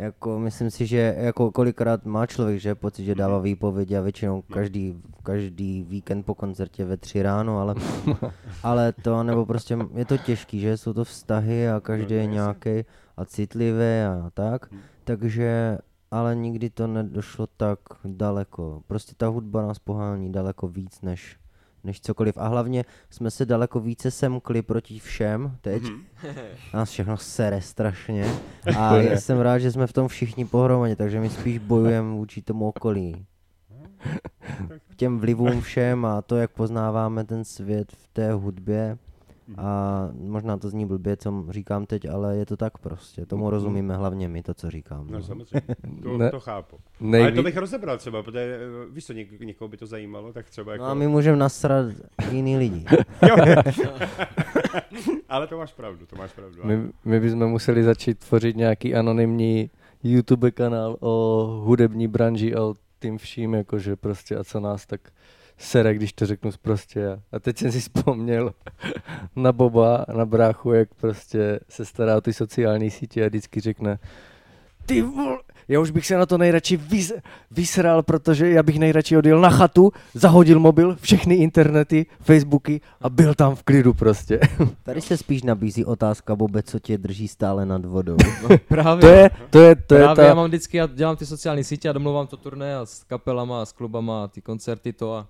[0.00, 4.42] Jako myslím si, že jako kolikrát má člověk, že pocit, že dává výpovědi a většinou
[4.42, 7.74] každý, každý víkend po koncertě ve tři ráno, ale,
[8.62, 10.76] ale to, nebo prostě je to těžký, že?
[10.76, 12.84] Jsou to vztahy a každý je nějaký
[13.16, 15.78] a citlivý a tak, takže
[16.10, 18.82] ale nikdy to nedošlo tak daleko.
[18.86, 21.36] Prostě ta hudba nás pohání daleko víc než,
[21.84, 22.38] než cokoliv.
[22.38, 25.82] A hlavně jsme se daleko více semkli proti všem teď.
[26.74, 28.26] Nás všechno sere strašně.
[28.78, 32.42] A já jsem rád, že jsme v tom všichni pohromadě, takže my spíš bojujeme vůči
[32.42, 33.26] tomu okolí.
[34.96, 38.98] Těm vlivům všem a to, jak poznáváme ten svět v té hudbě.
[39.56, 43.26] A možná to zní blbě, co říkám teď, ale je to tak prostě.
[43.26, 45.06] Tomu rozumíme hlavně my, to, co říkám.
[45.10, 45.22] No no.
[45.24, 45.62] samozřejmě,
[46.02, 46.76] to, Ne- to chápu.
[47.00, 50.32] Nejví- Ale to bych rozebral třeba, protože eh, víš co, něk, někoho by to zajímalo,
[50.32, 50.84] tak třeba jako...
[50.84, 51.86] No a my můžeme nasrat
[52.30, 52.84] jiný lidi.
[53.28, 53.36] Jo.
[55.28, 56.60] Ale to máš pravdu, to máš pravdu.
[56.64, 59.70] My, my bychom museli začít tvořit nějaký anonymní
[60.02, 65.00] YouTube kanál o hudební branži a o tím vším, jakože prostě a co nás tak
[65.60, 67.20] sere, když to řeknu prostě.
[67.32, 68.52] A teď jsem si vzpomněl
[69.36, 73.98] na Boba, na bráchu, jak prostě se stará o ty sociální sítě a vždycky řekne
[74.86, 77.12] ty vol, já už bych se na to nejradši vys,
[77.50, 83.34] vysral, protože já bych nejradši odjel na chatu, zahodil mobil, všechny internety, Facebooky a byl
[83.34, 84.40] tam v klidu prostě.
[84.82, 88.16] Tady se spíš nabízí otázka, Bobe, co tě drží stále nad vodou.
[88.68, 89.00] Právě.
[89.00, 90.24] To je, to je, to je Právě ta...
[90.24, 93.62] já mám vždycky, já dělám ty sociální sítě a domluvám to turné a s kapelama
[93.62, 95.26] a s klubama a ty koncerty to a,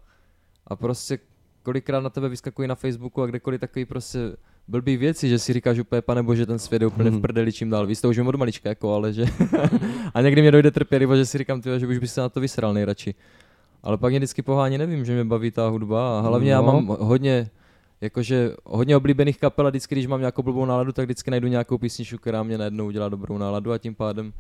[0.67, 1.19] a prostě
[1.63, 4.19] kolikrát na tebe vyskakují na Facebooku a kdekoliv takový prostě
[4.69, 7.71] blbý věci, že si říkáš úplně, pane bože, ten svět je úplně v prdeli čím
[7.71, 7.87] dál.
[7.87, 9.25] Víš to už od malička, jako, ale že...
[10.15, 12.41] a někdy mě dojde trpělivost, že si říkám, tyjo, že už bych se na to
[12.41, 13.15] vysral nejradši.
[13.83, 16.67] Ale pak mě vždycky pohání, nevím, že mě baví ta hudba a hlavně já No.
[16.73, 17.51] mám hodně,
[18.01, 21.79] jakože hodně oblíbených kapel a vždycky, když mám nějakou blbou náladu, tak vždycky najdu nějakou
[21.79, 24.33] písničku, která mě najednou udělá dobrou náladu a tím pádem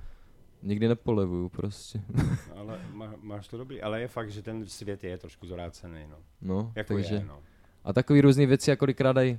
[0.62, 2.02] nikdy nepolevuju prostě.
[2.56, 6.16] Ale má, máš to dobrý, ale je fakt, že ten svět je trošku zvrácený, no.
[6.40, 7.14] No, Jako takže...
[7.14, 7.42] je, no.
[7.84, 9.38] A takový různý věci, jako kolikrát dají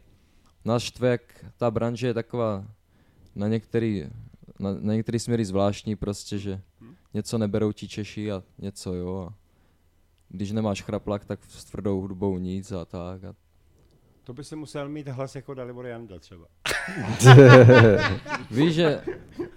[0.66, 2.66] nás štve, jak ta branže je taková
[3.36, 4.06] na některý,
[4.60, 6.62] na, na některý směry zvláštní prostě, že
[7.14, 9.28] něco neberou ti Češi a něco jo.
[9.30, 9.34] A
[10.30, 13.24] když nemáš chraplak, tak s tvrdou hudbou nic a tak.
[13.24, 13.36] A
[14.32, 16.46] To by se musel mít hlas jako Dalibor Janda třeba.
[18.52, 19.02] Víš, že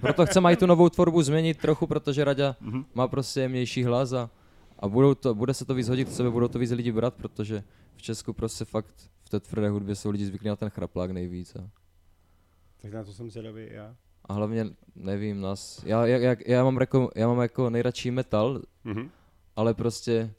[0.01, 2.57] proto chceme i tu novou tvorbu změnit trochu, protože Raďa
[2.95, 4.31] má prostě jemnější hlas a,
[4.79, 7.15] a budou to, bude se to víc hodit k sebe, budou to víc lidi brát,
[7.15, 7.63] protože
[7.97, 11.57] v Česku prostě fakt v té tvrdé hudbě jsou lidi zvyklí na ten chraplák nejvíc.
[11.57, 11.69] A,
[12.83, 13.95] Tak na to jsem zvědavý já.
[14.25, 18.63] a hlavně, nevím, nás, já, já, já, já, mám jako, já mám jako nejradši metal,
[18.85, 19.11] Mhm.
[19.57, 20.31] ale prostě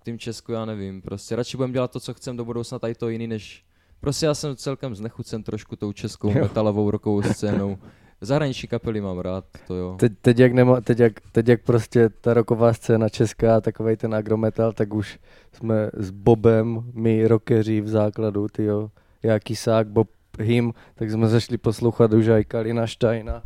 [0.00, 2.94] v tým Česku já nevím, prostě radši budem dělat to, co chcem do budoucna, tady
[2.94, 3.64] to jiný, než,
[4.04, 7.78] prostě já jsem celkem znechucen trošku tou českou metalovou rokovou scénou.
[8.20, 9.96] Zahraniční kapely mám rád, to jo.
[10.00, 14.14] Teď, teď, jak nema, teď, jak, teď jak prostě ta roková scéna česká, takovej ten
[14.14, 15.18] agrometal, tak už
[15.52, 18.90] jsme s Bobem, my rockeři v základu, tyjo,
[19.22, 20.08] já Kisák, Bob
[20.40, 23.42] Him, tak jsme zašli poslouchat už aj Kalina Steina,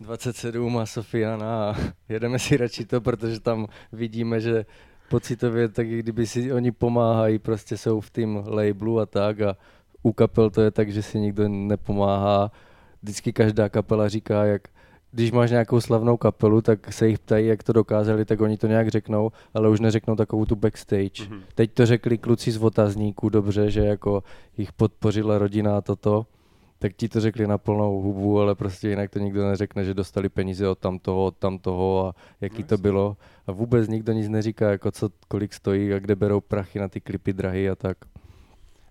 [0.00, 1.76] 27 a Sofiana a
[2.08, 4.64] jedeme si radši to, protože tam vidíme, že
[5.10, 9.56] pocitově tak, i kdyby si oni pomáhají, prostě jsou v tým labelu a tak a
[10.02, 12.50] u kapel to je tak, že si nikdo nepomáhá.
[13.02, 14.62] Vždycky každá kapela říká, jak
[15.12, 18.66] když máš nějakou slavnou kapelu, tak se jich ptají, jak to dokázali, tak oni to
[18.66, 21.24] nějak řeknou, ale už neřeknou takovou tu backstage.
[21.24, 21.40] Mm-hmm.
[21.54, 24.22] Teď to řekli kluci z otazníků dobře, že jako
[24.56, 26.26] jich podpořila rodina a toto,
[26.78, 30.28] tak ti to řekli na plnou hubu, ale prostě jinak to nikdo neřekne, že dostali
[30.28, 33.16] peníze od tamtoho, od tamtoho a jaký to bylo.
[33.46, 37.00] A vůbec nikdo nic neříká, jako co, kolik stojí a kde berou prachy na ty
[37.00, 37.96] klipy drahy a tak.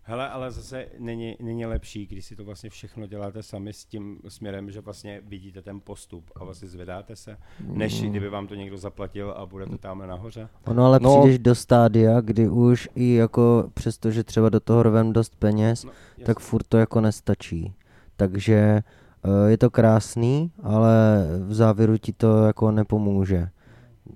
[0.09, 4.19] Hele, ale zase není, není lepší, když si to vlastně všechno děláte sami s tím
[4.27, 8.77] směrem, že vlastně vidíte ten postup a vlastně zvedáte se, než kdyby vám to někdo
[8.77, 10.49] zaplatil a budete tam nahoře.
[10.67, 11.19] Ono ale No.
[11.19, 15.83] přijdeš do stádia, kdy už i jako přesto, že třeba do toho rovem dost peněz,
[15.83, 15.91] No,
[16.25, 17.73] tak furt to jako nestačí.
[18.15, 23.49] Takže eh, je to krásný, ale v závěru ti to jako nepomůže.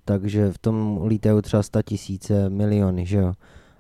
[0.06, 3.34] Takže v tom lítají třeba sta tisíce, miliony, že jo.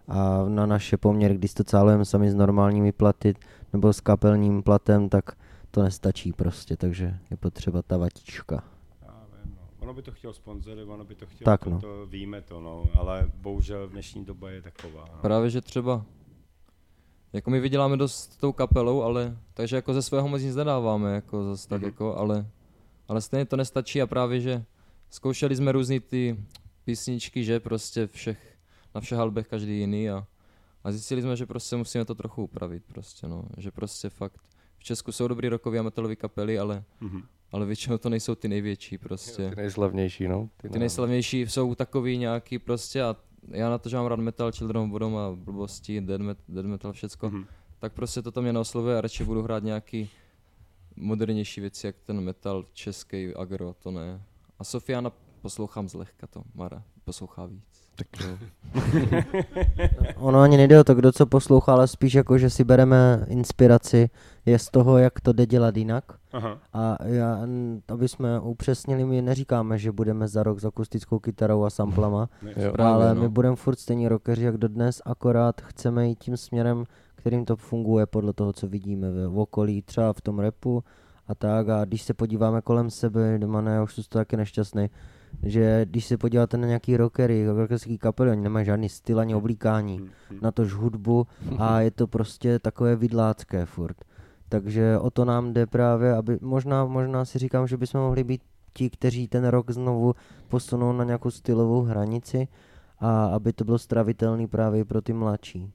[0.07, 3.35] A na naše poměr, když to cálujeme sami s normálními platy
[3.73, 5.31] nebo s kapelním platem, tak
[5.71, 8.63] to nestačí prostě, takže je potřeba ta vatička.
[9.43, 9.61] Vím, no.
[9.79, 11.79] Ono by to chtělo sponzory, ono by to chtělo, Tak, to, no.
[11.81, 15.05] to, víme to, no, ale bohužel dnešní doba je taková.
[15.11, 15.17] No.
[15.21, 16.05] Právě, že třeba,
[17.33, 21.43] jako my vyděláme dost tou kapelou, ale, takže jako ze svého moc nic nedáváme, jako
[21.45, 21.85] zase tak Mhm.
[21.89, 22.45] jako, ale,
[23.07, 24.63] ale stejně to nestačí a právě, že
[25.09, 26.37] zkoušeli jsme různý ty
[26.85, 28.52] písničky, že prostě všech,
[28.95, 30.27] na všech albech každý jiný a,
[30.83, 34.41] a zjistili jsme, že prostě musíme to trochu upravit prostě, no, že prostě fakt
[34.77, 37.21] v Česku jsou dobrý rockový a metalový kapely, ale, Mhm.
[37.51, 39.49] ale většinou to nejsou ty největší prostě.
[39.49, 40.49] Ty nejslavnější, no.
[40.71, 43.15] Ty nejslavnější jsou takový nějaký prostě a
[43.51, 46.65] já na to, že mám rád metal, Children of Bodom a blbosti, dead, met, dead
[46.65, 47.41] metal, všecko, Mhm.
[47.41, 47.47] mm-hmm.
[47.79, 50.09] tak prostě to tam mě neoslovuje a radši budu hrát nějaký
[50.95, 54.21] modernější věci, jak ten metal český agro, to ne.
[54.59, 57.72] A Sofiana poslouchám zlehka to, Mara poslouchá víc.
[57.95, 58.37] Tak jo.
[60.17, 64.09] Ono ani nejde o to, kdo co poslouchá, ale spíš jako, že si bereme inspiraci
[64.45, 66.03] je z toho, jak to jde dělat jinak.
[66.33, 66.57] Aha.
[66.73, 67.39] A já,
[67.87, 72.71] aby jsme upřesnili, my neříkáme, že budeme za rok s akustickou kytarou a samplama, Jo.
[72.71, 73.21] Právě, ale no.
[73.21, 76.83] my budeme furt stejní rockeři, jak dodnes, akorát chceme jít tím směrem,
[77.15, 80.83] kterým to funguje podle toho, co vidíme v, v okolí, třeba v tom repu
[81.27, 81.69] a tak.
[81.69, 84.89] A když se podíváme kolem sebe, doma ne, já už jsem z toho taky nešťastný,
[85.43, 90.09] že když se podíváte na nějaký rockery, rockerský kapely, oni nemají žádný styl ani oblíkání,
[90.41, 93.97] na tož hudbu a je to prostě takové vidlácké furt.
[94.49, 98.41] Takže o to nám jde právě, aby možná, možná si říkám, že bychom mohli být
[98.73, 100.13] ti, kteří ten rok znovu
[100.47, 102.47] posunou na nějakou stylovou hranici
[102.99, 105.71] a aby to bylo stravitelný právě pro ty mladší.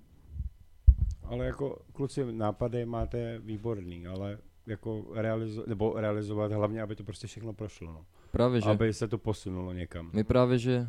[1.22, 7.26] Ale jako kluci, nápady máte výborný, ale jako realizo- nebo realizovat hlavně, aby to prostě
[7.26, 8.04] všechno prošlo, no.
[8.30, 10.10] Právě, že Aby se to posunulo někam.
[10.12, 10.86] my právě, že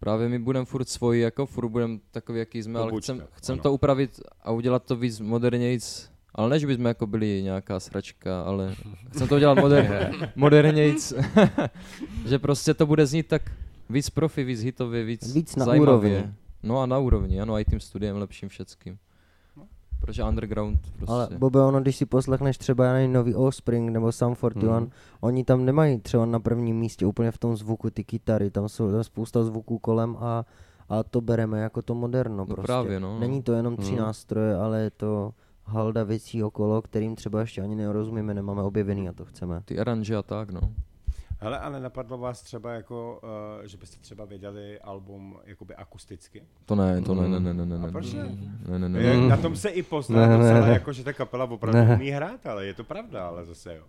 [0.00, 3.52] Právě my budeme furt svoji, jako furt budeme takový, jaký jsme, ale Pobuďte, chcem, chcem
[3.52, 3.62] ano.
[3.62, 8.42] to upravit a udělat to víc modernějc, ale ne, že bychom jako byli nějaká sračka,
[8.42, 8.74] ale
[9.10, 11.12] chcem to udělat moder, modernějc,
[12.26, 13.42] že prostě to bude znít tak
[13.90, 15.92] víc profi, víc hitově, víc, Víc na zajímavě.
[16.18, 16.32] úrovni.
[16.62, 18.98] No a na úrovni, ano, a i tím studiem lepším všeckým.
[20.08, 21.12] Protože underground prostě.
[21.12, 24.90] Ale Bobe, ono, když si poslechneš třeba já nevím, nový Offspring nebo Sum 41, Mhm.
[25.20, 28.90] oni tam nemají třeba na prvním místě úplně v tom zvuku ty kytary, tam jsou
[28.92, 30.44] tam spousta zvuků kolem a,
[30.88, 32.62] a to bereme jako to moderno prostě.
[32.66, 33.20] právě, no, no.
[33.20, 34.00] Není to jenom tři Mhm.
[34.00, 35.32] nástroje, ale je to
[35.64, 39.62] halda věcí okolo, kterým třeba ještě ani nerozumíme, nemáme objevený a to chceme.
[39.64, 40.60] Ty aranže a tak, no.
[41.40, 43.20] Hele, ale napadlo vás třeba jako,
[43.60, 46.42] uh, že byste třeba vydali album jakoby akusticky?
[46.66, 48.22] To ne, to ne, ne, ne, ne, ne, A ne, proč ne?
[48.68, 49.28] ne, ne, ne, Ne, ne.
[49.28, 50.72] Na tom se i pozná Ne, ne, docela, ne.
[50.72, 51.94] jako, že ta kapela opravdu Ne.
[51.96, 53.84] umí hrát, ale je to pravda, ale zase jo.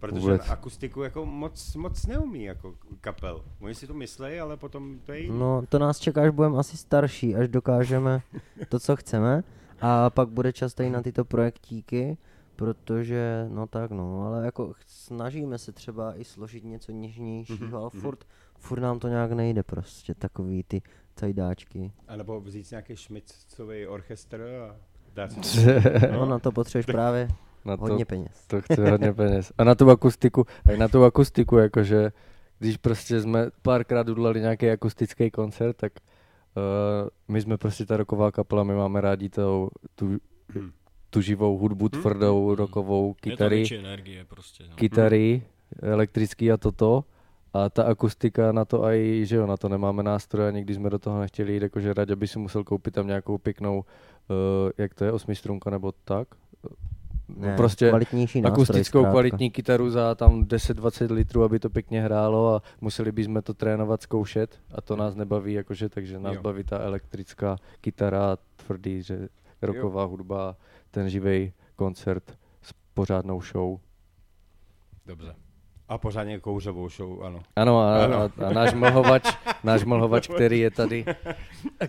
[0.00, 0.50] Protože Vůbec.
[0.50, 3.44] akustiku jako moc, moc neumí jako kapel.
[3.60, 5.38] Oni si to myslí, ale potom to je jiný.
[5.38, 8.20] No, to nás čeká, až budeme asi starší, až dokážeme
[8.68, 9.44] to, co chceme.
[9.80, 12.16] A pak bude čas tady na tyto projektíky,
[12.56, 18.24] protože, no tak no, ale jako snažíme se třeba i složit něco něžnějšího, ale furt,
[18.58, 20.82] furt nám to nějak nejde prostě, takový ty
[21.16, 21.92] cajdáčky.
[22.08, 24.76] A nebo vzít nějaký šmicový orchestr a
[25.14, 25.70] dát si to.
[26.12, 27.28] No, na to potřebuješ právě
[27.64, 28.46] Na to, hodně peněz.
[28.46, 29.52] to chce hodně peněz.
[29.58, 32.12] A na tu akustiku, a na tu akustiku, jakože
[32.58, 35.92] když prostě jsme párkrát udlali nějaký akustický koncert, tak
[36.56, 40.18] uh, my jsme prostě ta roková kapela, my máme rádi to, tu,
[41.16, 44.64] tu živou hudbu, tvrdou rokovou Je to kytary, větší energie prostě.
[44.68, 44.76] No.
[44.76, 45.42] kytary,
[45.82, 47.04] elektrický a toto.
[47.54, 50.90] A ta akustika na to aj, že jo, na to nemáme nástroje a nikdy jsme
[50.90, 53.84] do toho nechtěli jít, jakože rád, by si musel koupit tam nějakou pěknou, uh,
[54.78, 56.28] jak to je, osmistrunka nebo tak?
[57.28, 59.10] Ne, prostě kvalitnější nástroj, akustickou zkrátka.
[59.10, 64.02] kvalitní kytaru za tam 10-20 litrů, aby to pěkně hrálo a museli bychom to trénovat,
[64.02, 66.42] zkoušet a to nás nebaví, jakože, takže nás Jo.
[66.42, 69.28] baví ta elektrická kytara, tvrdý, že
[69.62, 70.56] rocková hudba,
[70.96, 73.78] ten živý koncert s pořádnou show.
[75.06, 75.34] Dobře.
[75.88, 77.40] A pořádně kouřovou show, ano.
[77.56, 78.16] Ano a, Ano.
[78.16, 81.04] a, a náš mlhovač, náš mlhovač, který je tady,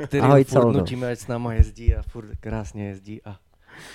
[0.03, 3.37] který Ahoj, furt nutíme, ať s náma jezdí a furt krásně jezdí a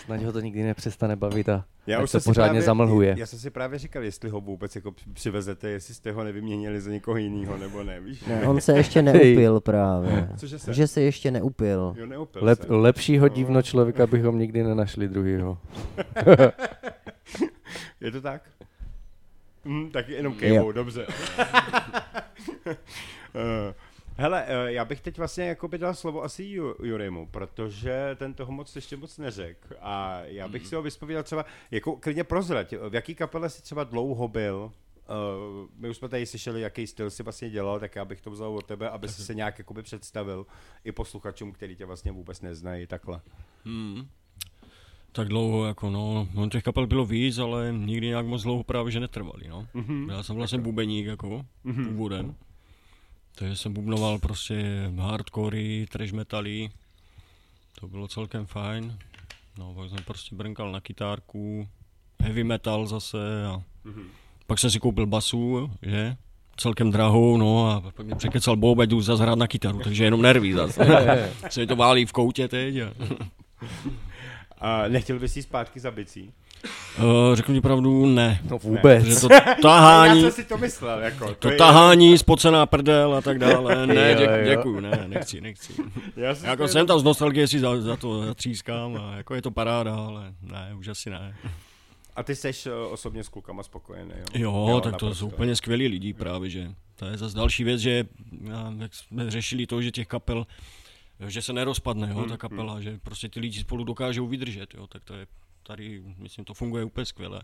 [0.05, 3.15] snad ho to nikdy nepřestane bavit a ať jsem to si pořádně právě, zamlhuje.
[3.19, 6.91] Já jsem si právě říkal, jestli ho vůbec jako přivezete, jestli jste ho nevyměnili za
[6.91, 8.25] někoho jiného, nebo ne, víš?
[8.25, 10.29] Ne, on se ještě neupil právě.
[10.37, 10.75] Cože se?
[10.75, 11.95] Že se ještě neupil.
[11.99, 12.67] Jo, neupil Lep, se.
[12.75, 15.59] lepšího divno člověka bychom nikdy nenašli druhýho.
[18.01, 18.43] Je to tak?
[19.65, 21.07] Hm, tak jenom kejvou, dobře.
[23.35, 23.75] Eh,
[24.23, 28.35] Hele, eh, já bych teď vlastně jako by dal slovo asi Ju- Jurimu, protože ten
[28.35, 29.75] toho moc ještě moc neřekl.
[29.81, 33.85] A já bych si ho vyspovídal třeba, jako klidně prozrať, v jaký kapele si třeba
[33.85, 34.73] dlouho byl,
[35.03, 38.31] Uh, my už jsme tady slyšeli, jaký styl si vlastně dělal, tak já bych to
[38.31, 40.47] vzal od tebe, aby si se nějak jakoby představil
[40.85, 43.21] i posluchačům, který tě vlastně vůbec neznají, takhle.
[43.65, 44.09] Hmm.
[45.13, 48.93] Tak dlouho, jako no, no, těch kapel bylo víc, ale nikdy nějak moc dlouho právě,
[48.93, 49.67] že netrvali, no.
[49.75, 50.11] Mhm.
[50.11, 51.47] Já jsem vlastně bubeník, jako,
[51.89, 52.35] původem.
[53.35, 54.65] Takže jsem bubnoval prostě
[54.99, 56.71] hardcory, trash metaly,
[57.81, 58.99] to bylo celkem fajn.
[59.59, 61.69] No, pak jsem prostě brnkal na kytárku,
[62.23, 63.63] heavy metal zase a
[64.47, 66.17] pak jsem si koupil basu, že?
[66.57, 70.05] Celkem drahou, no a pak mě překecal Bob, ať jdu zase hrát na kytaru, takže
[70.05, 70.85] jenom nerví zase.
[71.51, 72.77] se mi to válí v koutě teď.
[72.77, 72.93] A...
[74.59, 76.33] A nechtěl bys jít zpátky za bicí?
[76.99, 78.41] Uh, řeknu ti pravdu, ne.
[78.51, 79.05] No vůbec.
[79.05, 81.35] Protože to Já tahání, jsem si to myslel, jako.
[81.35, 83.87] to je- tahání, spocená prdel a tak dále.
[83.87, 84.57] Ne, Jo, děk, jo.
[84.57, 85.73] děkuju, ne, nechci, nechci.
[86.17, 89.35] Já jsem Jako si- jsem tam z nostalgie si za, za to zatřískám a jako
[89.35, 91.37] je to paráda, ale ne, už asi ne.
[92.17, 94.67] A ty seš eh, osobně s klukama spokojený, jo?
[94.71, 98.05] Jo, tak to jsou úplně skvělí lidi právě, že to je zase další věc, že
[98.45, 100.47] já, jak jsme řešili to, že těch kapel,
[101.29, 105.05] že se nerozpadne, jo, ta kapela, že prostě ty lidi spolu dokážou vydržet, jo, tak
[105.05, 105.27] to je
[105.63, 107.43] tady, myslím, to funguje úplně skvěle.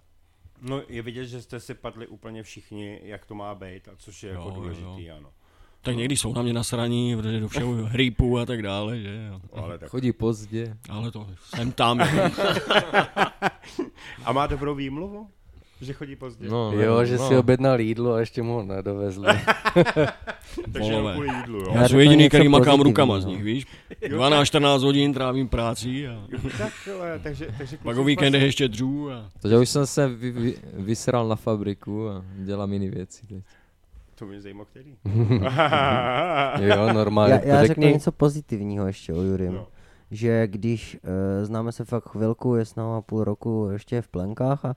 [0.62, 4.22] No je vidět, že jste si padli úplně všichni, jak to má být, a což
[4.22, 5.16] je Jo, jako jo, důležitý, jo.
[5.16, 5.32] ano.
[5.82, 9.40] Tak někdy jsou na mě nasraní, protože do všeho hřípu a tak dále, že jo.
[9.56, 9.90] No, Ale tak.
[9.90, 10.76] Chodí pozdě.
[10.88, 12.00] Ale to jsem tam.
[14.24, 15.30] A má dobrou výmluvu?
[15.80, 16.48] Že chodí pozdě?
[16.48, 17.28] No, Jo, nevím, že no.
[17.28, 19.26] si objednal jídlo a ještě mu ho nedovezli.
[20.72, 21.66] Takže jenom kvůli jídlu, jo?
[21.74, 23.66] Já Já jsem jediný, který makám rukama z nich, víš?
[24.02, 26.24] 12-14 hodin trávím práci a
[26.58, 30.30] tak, ale, takže, takže pak o víkendech ještě dřů a Takže už jsem se vy,
[30.30, 33.44] vy, vysral na fabriku a dělám jiné věci teď.
[34.14, 34.94] To mě zajímá, který.
[36.68, 37.34] Jo, normálně.
[37.34, 39.52] Já, já to řeknu něco pozitivního ještě o Jurim.
[39.54, 39.66] No.
[40.10, 44.64] Že když uh, známe se fakt chvilku, je s náma půl roku ještě v plenkách
[44.64, 44.74] a,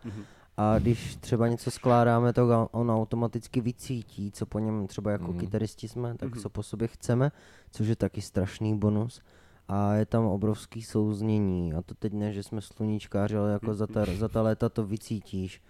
[0.61, 5.39] a když třeba něco skládáme, tak on- automaticky vycítí, co po něm třeba jako Mhm.
[5.39, 7.31] kytaristi jsme, tak co po sobě chceme,
[7.71, 9.21] což je taky strašný bonus.
[9.67, 11.73] A je tam obrovský souznění.
[11.73, 14.85] A to teď ne, že jsme sluníčkáři, ale jako za ta, za ta léta to
[14.85, 15.61] vycítíš,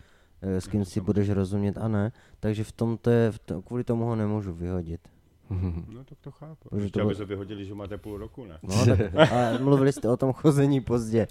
[0.42, 2.12] eh, s kým si budeš rozumět a ne.
[2.40, 5.02] Takže v tom to je, v to, kvůli tomu ho nemůžu vyhodit.
[5.94, 6.70] No tak to chápu.
[6.70, 8.60] Protože to aby bylo- se vyhodili, že máte půl roku, ne?
[8.64, 9.00] No, tak,
[9.32, 11.28] a mluvili jste o tom chození pozdě.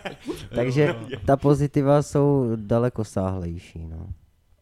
[0.54, 0.94] Takže
[1.26, 3.86] ta pozitiva jsou daleko sáhlejší.
[3.86, 4.06] No.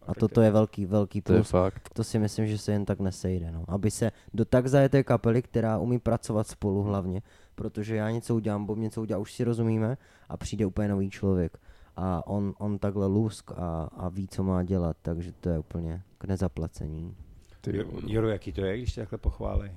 [0.06, 1.50] A toto je velký, velký To je plus.
[1.50, 1.88] fakt.
[1.92, 3.50] To si myslím, že se jen tak nesejde.
[3.52, 3.64] No.
[3.68, 7.22] Aby se do tak zajeté kapely, která umí pracovat spolu hlavně,
[7.54, 9.96] protože já něco udělám, Bob něco udělá, už si rozumíme
[10.28, 11.58] a přijde úplně nový člověk.
[11.96, 16.02] A on, on takhle lusk a, a ví, co má dělat, takže to je úplně
[16.18, 17.16] k nezaplacení.
[17.64, 19.70] Ty, Jo, Juro, jaký to je, když tě takhle pochválí?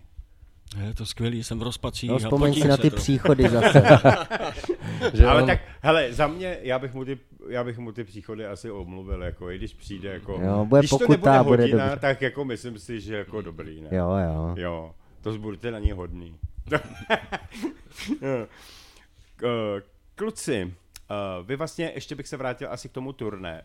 [0.87, 2.95] je to skvělý, jsem v rozpacích No, a vzpomeň si na ty to.
[2.95, 3.83] příchody zase.
[5.13, 7.17] že Ale on, tak, hele, za mě, já bych mu ty,
[7.49, 10.89] já bych mu ty příchody asi omluvil, jako i když přijde, jako, Jo, bude když
[10.89, 11.99] to pokuta, nebude bude hodina, dobře.
[11.99, 13.89] tak jako myslím si, že jako dobrý, ne?
[13.91, 14.53] jo, jo.
[14.57, 16.35] Jo, to budete na něj hodný.
[19.35, 19.81] K-
[20.15, 20.73] Kluci,
[21.11, 23.61] eh, vy vlastně, ještě bych se vrátil asi k tomu turné.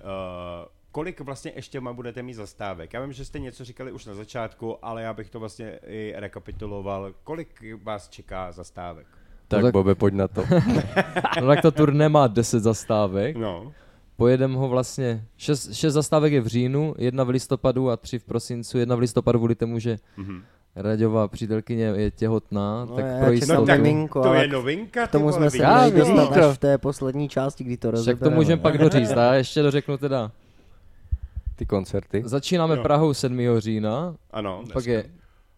[0.92, 2.92] Kolik vlastně ještě ma budete mít zastávek?
[2.92, 6.14] Já vím, že jste něco říkali už na začátku, ale já bych to vlastně i
[6.16, 7.12] rekapituloval.
[7.24, 9.06] Kolik vás čeká zastávek?
[9.48, 10.44] tak, tak- Bobe, pojď na to.
[11.40, 13.36] No tak to turné má 10 zastávek.
[13.36, 13.72] No,
[14.16, 18.24] Pojedem ho vlastně, 6, 6 zastávek je v říjnu, jedna v listopadu a tři v
[18.24, 18.78] prosincu.
[18.78, 20.42] Jedna v listopadu kvůli tomu, že Mhm.
[20.76, 23.64] Raďová přítelkyně je těhotná, No, tak já pro jistotu.
[23.64, 26.48] na miminko, to ale je novinka, K tomu jsme se měli dostat to.
[26.48, 28.30] až v té poslední části, kdy to rozebereme.
[28.30, 30.32] to můžeme pak doříct, a ještě dořeknu teda.
[31.60, 32.22] Ty koncerty.
[32.24, 32.82] Začínáme Jo.
[32.82, 33.38] Prahou 7.
[33.58, 35.10] října, Ano, pak je,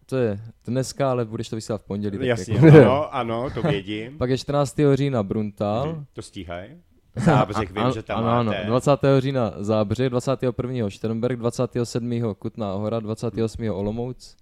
[0.05, 2.17] to je dneska, ale budeš to vysílat v pondělí.
[2.17, 2.67] tak Jasně, Jako.
[2.77, 4.17] ano, ano, to vědím.
[4.17, 4.75] Pak je 14.
[4.93, 6.05] října Bruntal.
[6.13, 6.77] To stíhaj.
[7.15, 8.65] Zábřeh vím, že tam ano, ano, máte.
[8.65, 8.91] 20.
[9.19, 10.89] října Zábřeh, 21.
[10.89, 12.35] Šternberg, 27.
[12.39, 13.69] Kutná hora, 28.
[13.69, 14.37] Olomouc.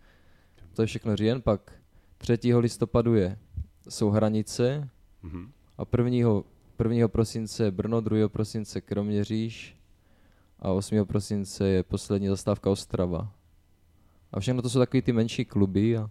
[0.75, 1.71] To je všechno říjen, pak
[2.17, 2.37] 3.
[2.57, 3.37] listopadu je,
[3.89, 4.89] jsou hranice
[5.23, 5.51] Mhm.
[5.77, 6.43] a 1.
[6.77, 7.07] 1.
[7.07, 8.29] prosince Brno, 2.
[8.29, 9.75] prosince Kroměříž
[10.61, 11.05] a 8.
[11.05, 13.31] prosince je poslední zastávka Ostrava.
[14.33, 16.09] A všechno to jsou takový ty menší kluby a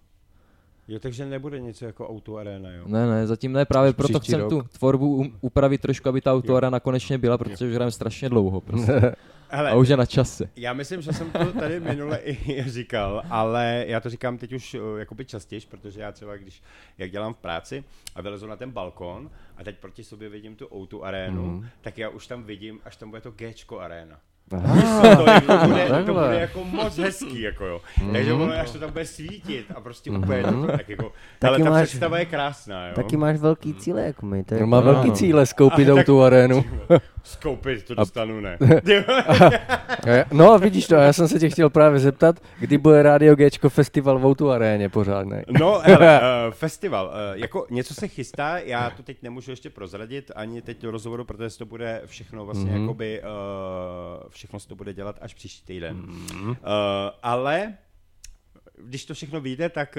[0.89, 2.85] Jo, takže nebude něco jako Auto Arena, jo?
[2.87, 4.49] ne, ne, zatím ne, právě Až proto chcem rok.
[4.51, 8.61] tu tvorbu um, upravit trošku, aby ta autoara konečně byla, protože už hrajeme strašně dlouho
[8.61, 8.93] prostě.
[9.53, 10.51] Hele, A už je na čase.
[10.57, 14.75] já myslím, že jsem to tady minule i říkal, ale já to říkám teď už
[14.75, 16.63] uh, jakoby častěji, protože já třeba, když
[16.99, 17.85] jak dělám v práci
[18.15, 21.67] a vylezu na ten balkon a teď proti sobě vidím tu Outu arénu, Mhm.
[21.81, 24.21] tak já už tam vidím, až tam bude to Gčko arena.
[24.57, 26.15] Aha, To, to, jako bude, to takhle.
[26.29, 27.81] bude jako moc hezký, jako jo.
[28.13, 31.03] Takže ono, až to tam bude svítit a prostě úplně to, tak jako,
[31.43, 32.95] ale Taky ta máš- představa je krásná, jo.
[32.95, 34.45] Taky máš velký cíle jako my.
[34.45, 36.65] To je On má jako- velký cíle skoupit tak- tu arénu.
[37.25, 38.59] Skoupit to dostanu, ne.
[40.33, 44.19] No vidíš to, já jsem se tě chtěl právě zeptat, kdy bude Radio Gčko festival
[44.19, 45.37] v Outu aréně pořádný.
[45.49, 50.31] No, hele, uh, festival, uh, jako něco se chystá, já to teď nemůžu ještě prozradit,
[50.37, 52.79] ani teď do rozhovoru, protože to bude všechno vlastně Mhm.
[52.79, 52.83] mm-hmm.
[52.83, 55.97] jakoby, uh, všechno se to bude dělat až příští týden.
[55.97, 56.49] Mm-hmm.
[56.49, 56.55] Uh,
[57.23, 57.73] ale
[58.85, 59.99] když to všechno vyjde, tak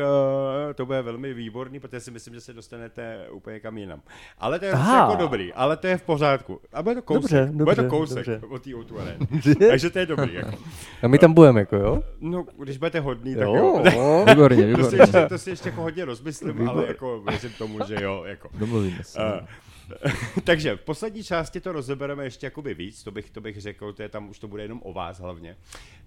[0.67, 4.01] uh, to bude velmi výborný, protože si myslím, že se dostanete úplně kam jinam.
[4.37, 4.97] Ale to je Aha.
[5.09, 6.59] jako dobrý, ale to je v pořádku.
[6.73, 8.41] A bude to kousek, Dobře, bude to dobře, kousek dobře.
[8.49, 9.27] od té O2 areny.
[9.69, 10.33] Takže to je dobrý.
[10.33, 10.57] Jako.
[11.03, 12.03] A my tam budeme, jako jo?
[12.19, 13.83] No, když budete hodný, tak Jo, jo.
[13.93, 14.25] jo.
[14.29, 14.97] Výborně, To si, výborně.
[15.01, 18.23] ještě, to si ještě jako hodně rozmyslím, ale jako věřím tomu, že jo.
[18.25, 18.49] Jako.
[18.53, 19.19] Domluvíme se.
[19.19, 19.47] Uh,
[20.43, 24.01] Takže v poslední části to rozebereme ještě jakoby víc, to bych, to bych řekl, to
[24.03, 25.57] je tam už to bude jenom o vás hlavně.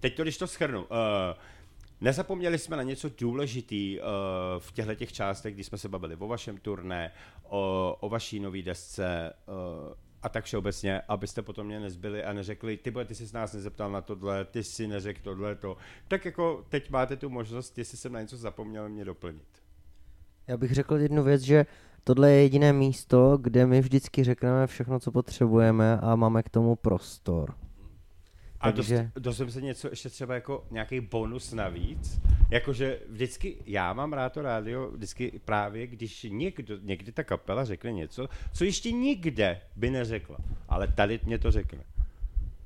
[0.00, 0.86] Teď to, když to schrnu, uh,
[2.00, 4.06] Nezapomněli jsme na něco důležitý uh,
[4.58, 8.62] v těchto těch částech, když jsme se bavili o vašem turné, o, o vaší nový
[8.62, 13.52] desce uh, a tak všeobecně, abyste potom mě nezbyli a neřekli, ty ty jsi nás
[13.52, 15.76] nezeptal na tohle, ty si neřekl tohle, to.
[16.08, 19.48] Tak jako teď máte tu možnost, jestli jsem na něco zapomněl, mě doplnit.
[20.46, 21.66] Já bych řekl jednu věc, že
[22.04, 26.76] tohle je jediné místo, kde my vždycky řekneme všechno, co potřebujeme a máme k tomu
[26.76, 27.54] prostor.
[28.68, 32.20] A Takže- dozvím se něco ještě třeba jako nějaký bonus navíc.
[32.50, 37.92] Jakože vždycky, já mám rád to rádio, vždycky právě, když někdo, někdy ta kapela řekne
[37.92, 40.36] něco, co ještě nikde by neřekla.
[40.68, 41.78] Ale tady mě to řekne.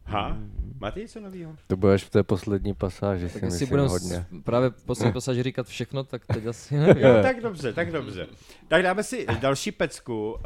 [0.05, 0.38] Ha?
[0.80, 1.57] Máte něco nového?
[1.66, 4.26] To bude až v té poslední pasáži, si Tak jestli myslím budeme hodně.
[4.44, 6.96] právě v poslední pasáži říkat všechno, tak teď asi nevím.
[7.07, 8.26] Jo, tak dobře, tak dobře.
[8.68, 10.32] Tak dáme si další pecku.
[10.32, 10.40] Uh,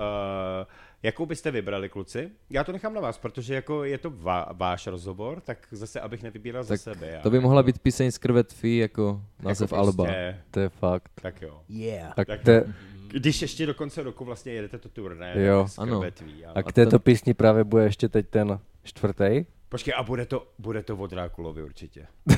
[1.03, 2.31] jakou byste vybrali, kluci?
[2.51, 6.23] Já to nechám na vás, protože jako je to va- váš rozhovor, tak zase, abych
[6.23, 7.07] nevybíral Tak za sebe.
[7.07, 7.21] Já.
[7.21, 10.05] To by mohla být píseň z krve tvý jako název jako Alba.
[10.05, 11.11] prostě- To je fakt.
[11.23, 11.61] Tak jo.
[11.69, 12.15] Yeah.
[12.15, 12.65] Tak Tak to je,
[13.09, 15.69] Když ještě do konce roku vlastně jedete to turné, Jo.
[15.69, 15.99] z Ano.
[16.01, 16.55] krvetví, ale...
[16.55, 19.45] a k této písni právě bude ještě teď ten čtvrtý.
[19.73, 22.07] Počkej, a bude to, bude to od Drákulovi určitě.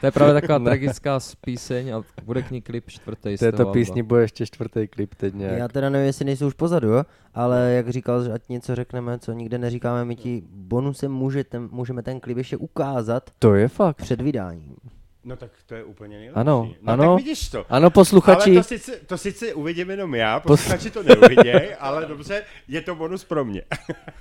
[0.00, 4.20] To je právě taková tragická píseň a bude k ní klip čtvrtý této písni bude
[4.20, 5.58] ještě čtvrtý klip teď nějak.
[5.58, 7.04] Já teda nevím, jestli nejsou už pozadu, jo?
[7.34, 12.02] ale jak říkal, že ať něco řekneme, co nikde neříkáme, my ti bonusem můžete, můžeme
[12.02, 13.96] ten klip ještě ukázat To je fakt.
[13.96, 14.76] před vydáním.
[15.24, 16.40] No tak to je úplně nejlepší.
[16.40, 17.16] Ano, no, ano.
[17.16, 17.66] Tak vidíš to.
[17.68, 22.42] Ano, posluchači, Ale to sice, to sice uvidím jenom já, posluchači to neuviděj, ale dobře,
[22.68, 23.62] je to bonus pro mě.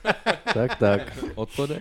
[0.54, 1.18] tak, tak.
[1.36, 1.80] O to jde.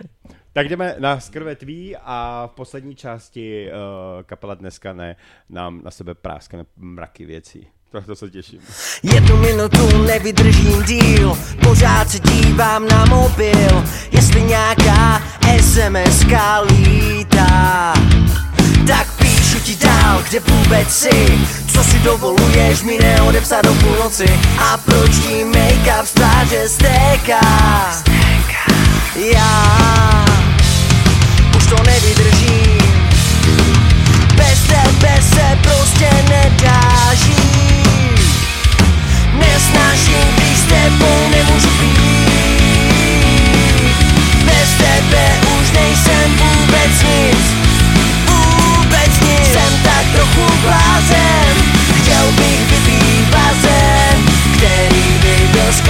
[0.53, 5.15] Tak jdeme na skrvetví a v poslední části uh, kapela dneska ne,
[5.49, 7.67] nám na sebe práskne mraky věcí.
[7.91, 8.59] To, to se těším.
[9.03, 15.21] Jednu minutu nevydržím díl Pořád se dívám na mobil Jestli nějaká
[15.59, 16.25] SMS
[16.69, 17.93] lítá
[18.87, 21.39] Tak píšu ti dál, kde vůbec jsi?
[21.73, 24.39] Co si dovoluješ mi neodepsat do půlnoci?
[24.57, 27.41] A proč ti make-up z tváře stéká?
[29.15, 30.25] Já
[31.57, 32.77] už to nevydržím.
[34.35, 37.51] Bez tebe se prostě nedá žít
[40.35, 41.91] když s tebou nemůžu být.
[44.45, 47.60] Bez tebe už nejsem vůbec nic
[50.13, 51.53] trochu blázen.
[52.01, 54.25] Chtěl bych vypít bazén
[54.57, 55.81] Který by byl z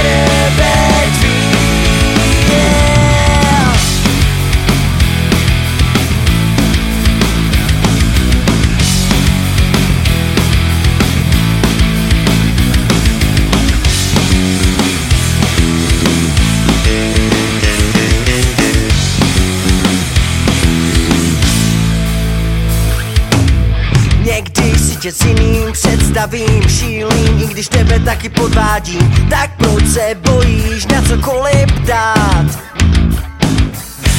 [25.01, 31.01] Tě s jiným představím Šílím, i když tebe taky podvádím Tak proč se bojíš na
[31.01, 32.45] cokoliv dát?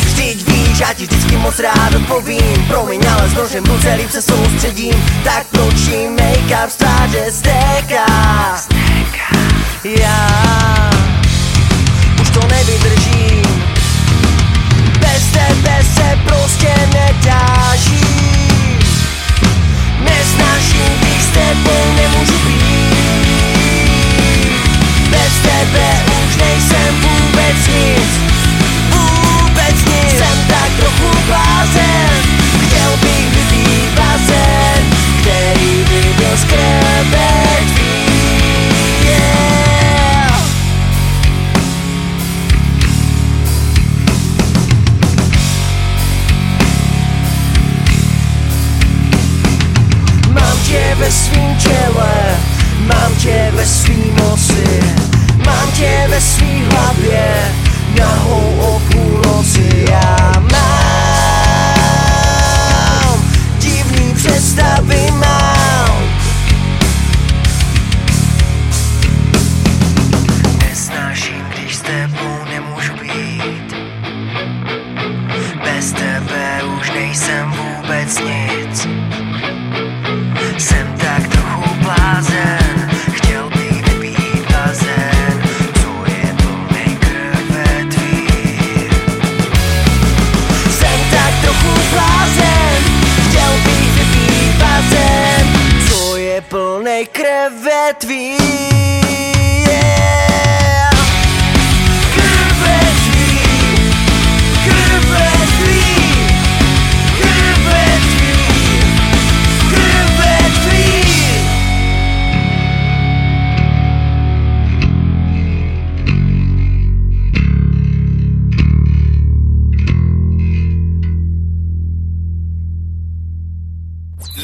[0.05, 4.23] Vždyť víš, já ti vždycky moc rád odpovím Promiň, ale s nožem ruce líp se
[4.23, 5.75] soustředím Tak proč
[6.17, 8.07] make-up z tváře stéká?
[9.85, 10.52] Já
[21.35, 22.93] tebou nemůžu být.
[25.11, 25.89] Bez tebe
[26.27, 28.11] už nejsem vůbec nic.
[28.91, 30.19] Vůbec nic.
[30.19, 32.11] Jsem tak trochu blázen.
[32.67, 34.83] Chtěl bych vypít bazén
[35.21, 36.45] Který by byl z
[51.33, 52.37] svým těle,
[52.79, 54.81] mám tě ve svý moci,
[55.47, 57.35] mám tě ve svý hlavě,
[57.99, 60.42] nahou o půlnoci já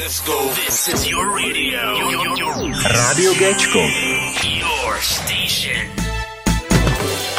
[0.09, 0.49] Let's go.
[0.55, 1.81] This is your radio.
[2.83, 3.79] Rádio Géčko.
[4.43, 5.85] Your station.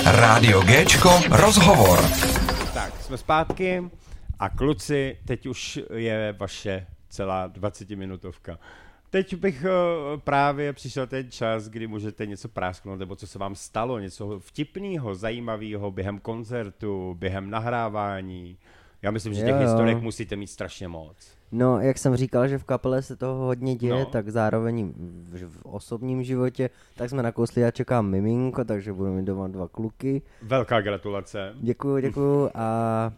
[0.04, 1.98] Rádio Géčko, rozhovor.
[2.74, 3.90] Tak, jsme zpátky
[4.38, 8.58] a kluci, teď už je vaše celá 20-minutovka.
[9.10, 9.70] Teď bych eh,
[10.18, 15.14] právě přišel ten čas, kdy můžete něco prásknout, nebo co se vám stalo, něco vtipného,
[15.14, 18.58] zajímavého během koncertu, během nahrávání.
[19.02, 19.62] Já myslím, že těch Jo, jo.
[19.62, 21.39] historek musíte mít strašně moc.
[21.52, 24.04] No, jak jsem říkal, že v kapele se toho hodně děje, No.
[24.06, 29.24] tak zároveň v, v osobním životě, tak jsme nakousli, já čekám miminko, takže budu mít
[29.24, 30.22] doma dva kluky.
[30.42, 31.52] Velká gratulace.
[31.60, 33.12] Děkuju, děkuju a,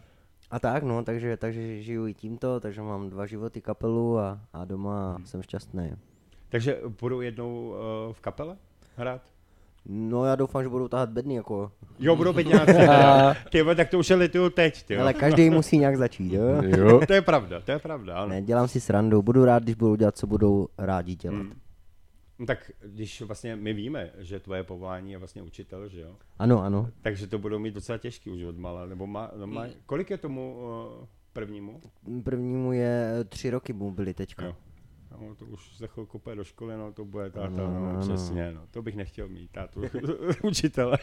[0.51, 4.65] a tak no, takže, takže žiju i tímto, takže mám dva životy kapelu a, a
[4.65, 5.91] doma jsem šťastný.
[6.49, 8.57] Takže budou jednou uh, v kapele
[8.95, 9.21] hrát?
[9.85, 12.73] No já doufám, že budou tahat bedny jako, Jo, budou bedňáci.
[13.49, 14.93] Ty vole, tak to už je lituju teď, ty.
[14.93, 15.01] jo.
[15.01, 16.43] ale každý musí nějak začít, jo?
[16.63, 17.01] Jo.
[17.07, 18.29] To je pravda, to je pravda, ano.
[18.29, 21.37] Ne, dělám si srandu, budu rád, když budou dělat, co budou rádi dělat.
[21.37, 21.53] Hmm.
[22.39, 26.15] No tak když vlastně my víme, že tvoje povolání je vlastně učitel, že jo?
[26.39, 26.89] Ano, ano.
[27.01, 30.17] Takže to budou mít docela těžký už od mala, nebo má, no má, kolik je
[30.17, 30.55] tomu
[30.99, 31.81] uh, prvnímu?
[32.23, 34.45] Prvnímu je tři roky mu byli teďka.
[34.45, 34.55] Jo.
[35.21, 37.93] No, to už za chvilku půjde do školy, no to bude táta, No, no, no,
[37.93, 37.99] no.
[37.99, 38.61] přesně, no.
[38.71, 39.81] To bych nechtěl mít, tátu
[40.43, 40.97] učitele.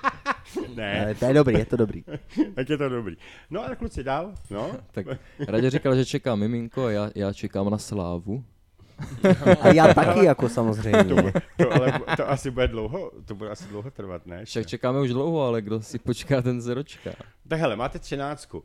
[0.74, 2.04] ne, Ale to je dobrý, je to dobrý.
[2.54, 3.16] tak je to dobrý.
[3.50, 4.70] No ale kluci dál, no.
[4.90, 5.06] Tak
[5.48, 8.44] Radě říkal, že čeká miminko a já, já čekám na slávu.
[9.60, 11.04] A já taky jako samozřejmě.
[11.56, 14.44] To, ale to asi bude dlouho, to bude asi dlouho trvat, ne?
[14.44, 17.10] Však čekáme už dlouho, ale kdo si počká, ten dočká.
[17.48, 18.58] Tak hele, máte třináctku.
[18.58, 18.64] Uh,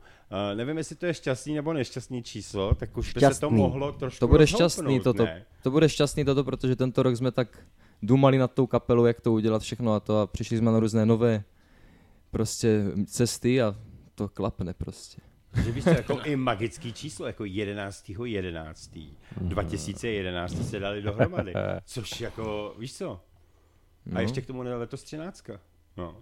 [0.58, 3.58] nevím, jestli to je šťastný nebo nešťastný číslo, tak už by se to Šťastný.
[3.58, 5.46] mohlo trošku To bude šťastný toto, ne?
[5.64, 7.48] to bude šťastný toto, protože tento rok jsme tak
[8.02, 11.06] dumali nad tou kapelou, jak to udělat všechno a to a přišli jsme na různé
[11.06, 11.44] nové
[12.32, 13.76] prostě cesty a
[14.16, 15.22] to klapne prostě.
[15.64, 18.10] Že víš co, jako i magický číslo, jako 11.
[18.26, 18.98] 11.
[19.42, 21.54] 2011 se dali dohromady.
[21.86, 23.12] Což jako, víš co?
[23.12, 23.20] A
[24.06, 24.20] No.
[24.22, 25.44] ještě k tomu ne- letos 13.
[25.98, 26.18] No.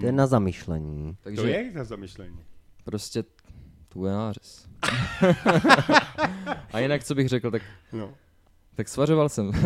[0.00, 1.16] To je na zamyšlení.
[1.20, 2.38] Takže To je na zamyšlení.
[2.84, 3.24] prostě
[3.88, 4.68] tu je nářez.
[6.72, 7.62] a jinak, co bych řekl, tak,
[7.92, 8.14] No.
[8.76, 9.52] Tak svařoval jsem.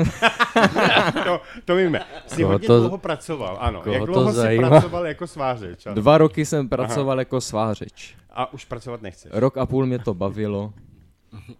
[1.24, 2.00] To, to víme.
[2.26, 3.82] Jsi Koho hodně to- dlouho pracoval, ano.
[3.90, 4.68] Jak dlouho jsi zajímá?
[4.68, 5.86] pracoval jako svářeč?
[5.86, 5.94] Ano.
[5.94, 8.16] Dva roky jsem pracoval jako svářeč.
[8.30, 9.30] A už pracovat nechceš.
[9.34, 10.72] Rok a půl mě to bavilo.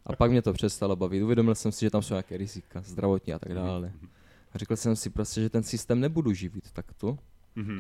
[0.07, 1.23] A pak mě to přestalo bavit.
[1.23, 3.93] Uvědomil jsem si, že tam jsou nějaké rizika, zdravotní a tak dále.
[4.53, 7.19] A řekl jsem si prostě, že ten systém nebudu živit takto.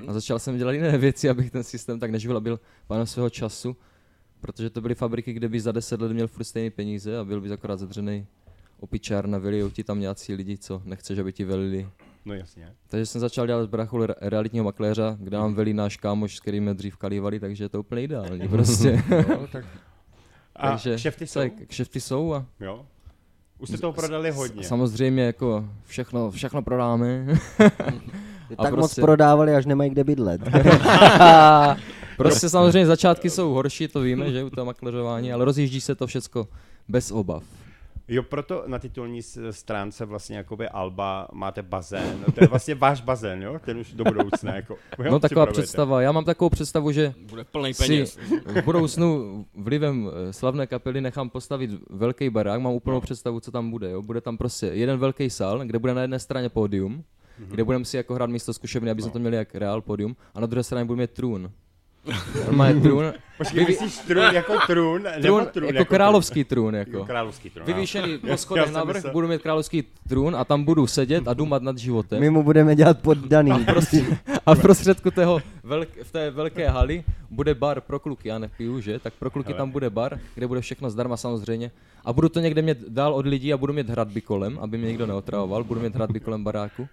[0.06, 3.30] A začal jsem dělat jiné věci, abych ten systém tak neživil a byl pánem svého
[3.30, 3.76] času.
[4.40, 7.40] Protože to byly fabriky, kde by za deset let měl furt stejné peníze a byl
[7.40, 8.26] bys akorát zadřený
[8.80, 11.88] opičárna, velijou ti tam nějací lidi, co nechceš, aby ti velili.
[12.24, 12.72] No jasně.
[12.88, 16.64] Takže jsem začal dělat brachu re- realitního makléře, kde nám velí náš kámoš, s kterým
[16.64, 19.02] jsme dřív kalívali, takže je to úplně ideální prostě.
[19.28, 19.64] No, tak...
[20.56, 21.40] A takže kšefty jsou?
[21.40, 22.86] tak, kšefty jsou a Jo.
[23.58, 24.64] Už jste toho prodali hodně.
[24.64, 27.26] samozřejmě jako všechno, všechno prodáme.
[28.58, 30.40] A tak moc prostě- prodávali, až nemají kde bydlet.
[32.16, 36.06] prostě samozřejmě začátky jsou horší, to víme, že u toho makléřování, ale rozjíždí se to
[36.06, 36.48] všecko
[36.88, 37.44] bez obav.
[38.08, 42.20] Jo, proto na titulní stránce vlastně jakoby Alba máte bazén.
[42.26, 43.58] No, to je vlastně váš bazén, jo?
[43.64, 44.54] Ten už do budoucna.
[44.54, 48.18] Jako, jo, No taková představa, já mám takovou představu, že Bude plný si peněz.
[48.46, 53.70] v budoucnu vlivem eh, slavné kapely nechám postavit velký barák, mám úplnou představu, co tam
[53.70, 53.90] bude.
[53.90, 54.02] Jo?
[54.02, 57.04] Bude tam prostě jeden velký sál, kde bude na jedné straně pódium,
[57.38, 60.40] kde budeme si jako hrát místo zkušebny, aby jsme to měli jak reál pódium, a
[60.40, 61.50] na druhé straně budeme mít trůn.
[62.46, 65.02] Normálně trůn, Počkej, myslíš trůn jako trůn?
[65.02, 66.74] nebo trůn trůn jako královský trůn.
[66.74, 67.04] Jako Jako.
[67.04, 67.66] královský trůn.
[67.66, 71.62] Vyvýšený po schodech navrch, myslel- budu mít královský trůn a tam budu sedět a dumat
[71.62, 72.20] nad životem.
[72.20, 73.64] My mu budeme dělat poddaný.
[73.64, 74.04] Prostě,
[74.46, 78.80] a v prostředku tého velk, v té velké haly bude bar pro kluky, já nepiju,
[78.80, 78.98] že?
[78.98, 79.56] Tak pro kluky Hele.
[79.58, 81.70] tam bude bar, kde bude všechno zdarma samozřejmě.
[82.04, 84.88] A budu to někde mít dál od lidí a budu mít hradby kolem, aby mě
[84.88, 86.88] nikdo neotravoval, budu mít hradby kolem baráku.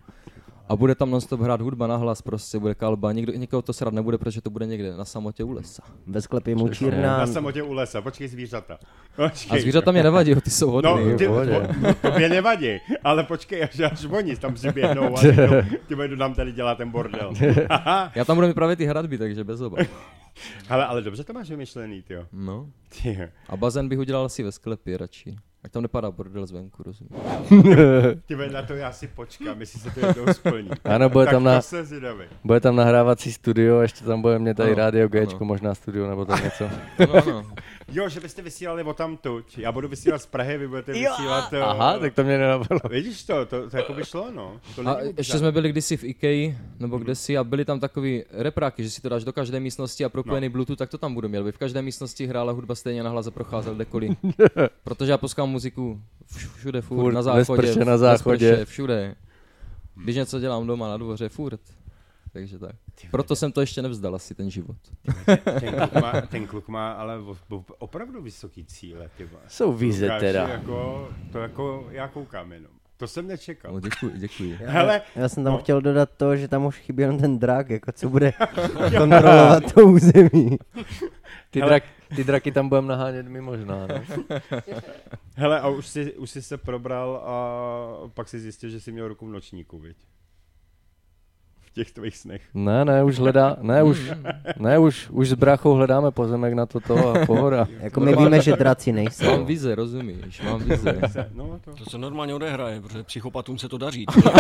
[0.74, 3.94] A bude tam nonstop hrát hudba na hlas, prostě bude kalba, nikdo, někoho to srad
[3.94, 5.84] nebude, protože to bude někde na samotě u lesa.
[6.08, 7.28] Ve sklepě Na mučírna.
[7.28, 8.78] samotě u lesa, počkej zvířata.
[9.16, 9.60] Počkej.
[9.60, 10.92] A zvířata mě nevadí, ty jsou hodný.
[10.92, 11.18] No, jo.
[11.18, 11.68] ty, pohodě.
[11.82, 15.54] to, tobě nevadí, ale počkej, až, až oni tam přiběhnou a řeknou,
[15.88, 17.34] ty jdu nám tady dělat ten bordel.
[18.16, 19.88] Já tam budu mít právě ty hradby, takže bez obav.
[20.68, 22.26] Hele, ale dobře to máš vymyšlený, ty jo.
[22.32, 22.70] No.
[23.02, 23.30] Ty.
[23.50, 25.36] A bazén bych udělal asi ve sklepě radši.
[25.64, 27.16] Ať tam nepadá bordel zvenku, rozumíš?
[28.26, 30.70] Ty na to já si počkám, jestli se to jednou splní.
[30.86, 31.62] Ano, bude tak tam na-.
[32.44, 35.46] Bude tam nahrávací studio, ještě tam bude mě tady Ano, rádio Gčko, ano.
[35.46, 36.70] možná studio nebo tak něco.
[37.00, 37.46] No, no.
[37.92, 39.58] Jo, že byste vysílali o tam tuď.
[39.58, 41.54] Já budu vysílat z Prahy, vy budete vysílat...
[41.54, 42.80] eh, Aha, tak to mě nenapadlo.
[42.90, 44.60] Vidíš to, to, to jako by šlo, no.
[44.76, 48.24] To A ještě jsme byli kdysi v IKEA, nebo kde si, a byli tam takový
[48.32, 50.52] repráky, že si to dáš do každé místnosti a propojený No.
[50.52, 51.44] Bluetooth, tak to tam budu měl.
[51.44, 54.12] By v každé místnosti hrála hudba stejně nahlas a procházel kdekoliv.
[54.84, 58.66] Protože já poskám muziku vš- všude, furt, Furt, na záchodě, na záchodě.
[58.66, 59.16] všude.
[60.04, 61.60] Když něco dělám doma na dvoře, furt.
[62.34, 62.76] Takže tak.
[63.12, 64.78] Proto jsem to ještě nevzdal asi ten život.
[65.60, 67.18] Ten kluk má, ten kluk má ale
[67.80, 69.44] opravdu vysoký cíle, ty vole.
[69.48, 70.48] Jsou vize teda.
[70.48, 72.72] Jako, to jako já koukám jenom.
[72.98, 73.74] To jsem nečekal.
[73.74, 74.54] No, děkuji, děkuji.
[74.66, 75.60] Hele, Já jsem tam No.
[75.60, 78.34] chtěl dodat to, že tam už chybí jenom ten drak, jako co bude
[78.98, 80.58] kontrolovat to území.
[81.52, 81.70] Ty, Hele.
[81.70, 81.84] drak,
[82.16, 83.96] ty draky tam budeme nahánět my možná, no.
[85.36, 89.08] hele, a už jsi, už jsi se probral a pak si zjistil, že jsi měl
[89.08, 89.98] ruku v nočníku, viď?
[91.74, 92.42] Těch tvých snech.
[92.54, 94.12] Ne, ne, už hledá, ne, už,
[94.60, 97.68] ne, už, už s bráchou hledáme pozemek na toto a pohoda.
[97.80, 99.26] Jako my víme, že draci nejsou.
[99.26, 101.00] Mám vize, rozumíš, mám vize.
[101.34, 101.72] No, to.
[101.72, 104.06] To se normálně odehraje, protože psychopatům se to daří.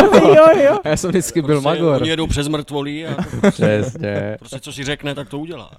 [0.43, 0.57] A
[0.89, 2.01] já jsem vždycky byl Prostě magor.
[2.01, 3.15] Oni jedou přes mrtvolí a
[3.51, 4.36] Přesně.
[4.39, 5.71] prostě co si řekne, tak to udělá.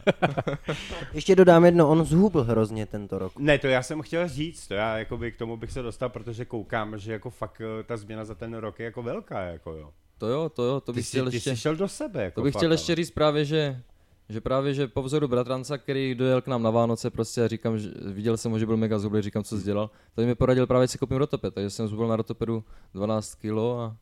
[1.12, 3.32] Ještě dodám jedno, on zhubl hrozně tento rok.
[3.38, 6.44] Ne, to já jsem chtěl říct, to já jakoby k tomu bych se dostal, protože
[6.44, 9.90] koukám, že jako fakt eh, ta změna za ten rok je jako velká, jako jo.
[10.18, 11.50] To jo, to jo, to Ty bych jsi, chtěl ty ještě...
[11.50, 12.74] jsi šel do sebe, jako To bych fakt, chtěl ale.
[12.74, 13.82] ještě říct právě, že
[14.28, 17.78] že právě, že po vzoru bratranca, který dojel k nám na Vánoce, prostě a říkám,
[17.78, 19.90] že viděl jsem ho, že byl mega zublý, říkám, co jsi dělal.
[20.14, 23.96] To mi poradil právě, si koupím rotoped, takže jsem zubl na rotopedu 12 kilo a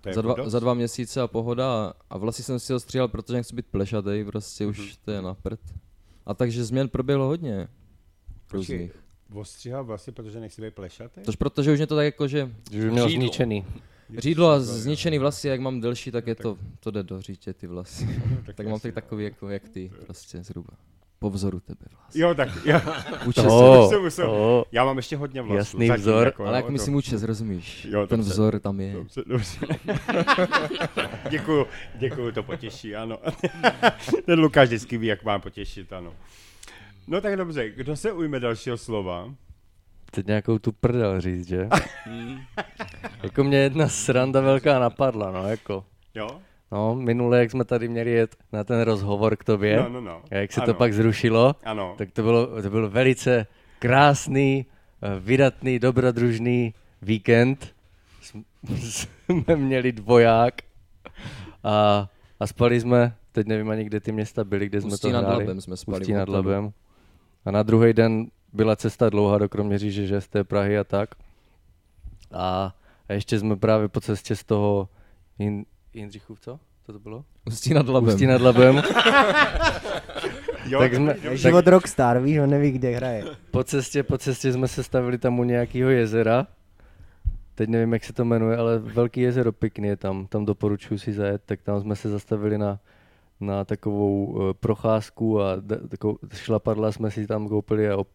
[0.00, 2.80] To je za dva, za dva měsíce a pohoda a, a vlastně jsem si ho
[2.80, 5.60] stříhal, protože nechci být plešatej, prostě už to je na prd.
[6.26, 7.68] A takže změn proběhlo hodně.
[8.50, 9.02] Počkej, Různých.
[9.34, 11.20] Ostříhal vlastně, protože nechci být plešatý?
[11.20, 13.64] Tož protože už mě to tak jako, že Že už měl zničený.
[14.18, 17.66] Řídlo a zničený vlasy, jak mám delší, tak je to, to jde do řítě ty
[17.66, 18.20] vlasy.
[18.54, 20.70] tak mám tak takový jako jak ty, prostě zhruba.
[21.20, 22.20] Po vzoru tebe vlasy.
[22.20, 22.82] Jo, tak já,
[23.26, 24.64] Učil To, jsem musel- to.
[24.72, 25.56] já mám ještě hodně vlasů.
[25.56, 26.24] Jasný zatím, vzor.
[26.26, 27.84] Jako, Ale jak jo, myslím učes, rozumíš?
[27.90, 28.32] Jo, Ten dobře.
[28.32, 28.92] vzor tam je.
[28.92, 29.58] Dobře, dobře.
[31.30, 31.66] děkuju,
[31.98, 33.18] děkuju, to potěší, ano.
[34.26, 36.12] Ten Lukáš vždycky ví, jak má potěšit, ano.
[37.06, 39.34] No tak dobře, kdo se ujme dalšího slova?
[40.10, 41.68] Teď nějakou tu prdel říct, že?
[43.22, 45.84] jako mě jedna sranda velká napadla, no jako.
[46.14, 46.28] Jo?
[46.72, 50.22] No, minule, jak jsme tady měli jet na ten rozhovor k tobě, No, no, no.
[50.30, 50.72] a jak se Ano.
[50.72, 51.94] to pak zrušilo, Ano.
[51.98, 53.46] tak to bylo, to byl velice
[53.78, 54.66] krásný,
[55.02, 57.74] eh, vydatný, dobrodružný víkend.
[58.22, 58.44] Sm-
[59.46, 60.54] Jsme měli dvoják
[61.64, 62.08] a,
[62.40, 65.20] a spali jsme, teď nevím ani kde ty města byly, kde jsme Ústí to nad
[65.20, 65.44] hráli.
[65.44, 66.28] Labem jsme spali v nad.
[66.28, 66.72] Labem.
[67.44, 71.14] A na druhý den byla cesta dlouhá do Kroměříže, že z té Prahy a tak.
[72.32, 72.74] A,
[73.08, 74.88] a ještě jsme právě po cestě z toho
[75.38, 76.60] Jin, Jindřichův, co?
[76.86, 77.24] Co to bylo?
[77.46, 78.14] Ústí nad labem.
[78.14, 78.82] Ústí nad Labem.
[80.66, 83.24] Jo, tak jsme, Život rockstar, víš, on neví, kde hraje.
[83.50, 86.46] po cestě, po cestě jsme se stavili tam u nějakého jezera.
[87.54, 90.26] Teď nevím, jak se to jmenuje, ale velký jezero pěkný je tam.
[90.26, 92.78] Tam doporučuji si zajet, tak tam jsme se zastavili na,
[93.40, 98.06] na takovou uh, procházku a d- takovou šlapadla jsme si tam koupili a op-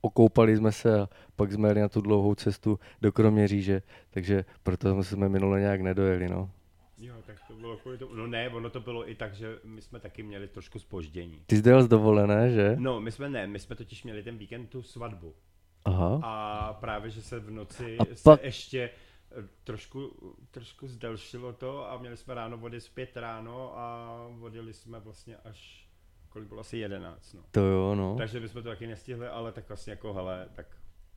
[0.00, 5.02] okoupali jsme se a pak jsme jeli na tu dlouhou cestu do Kroměříže, takže proto
[5.02, 6.50] jsme minule nějak nedojeli, no.
[6.98, 8.14] Jo, tak to bylo kvůli tomu.
[8.14, 11.42] No ne, ono to bylo i tak, že my jsme taky měli trošku spoždění.
[11.46, 12.76] Ty jsi z dovolené, že?
[12.78, 15.34] No, my jsme ne, my jsme totiž měli ten víkend tu svatbu.
[15.84, 16.20] Aha.
[16.22, 20.10] A právě, že se v noci A se pak- ještě eh, trošku,
[20.50, 25.79] trošku zdelšilo to a měli jsme ráno vody zpět ráno a odjeli jsme vlastně až,
[26.32, 27.40] kolik bylo asi 11, no.
[27.50, 28.14] To jo, no.
[28.18, 30.66] Takže bychom to taky nestihli, ale tak vlastně jako, hele, tak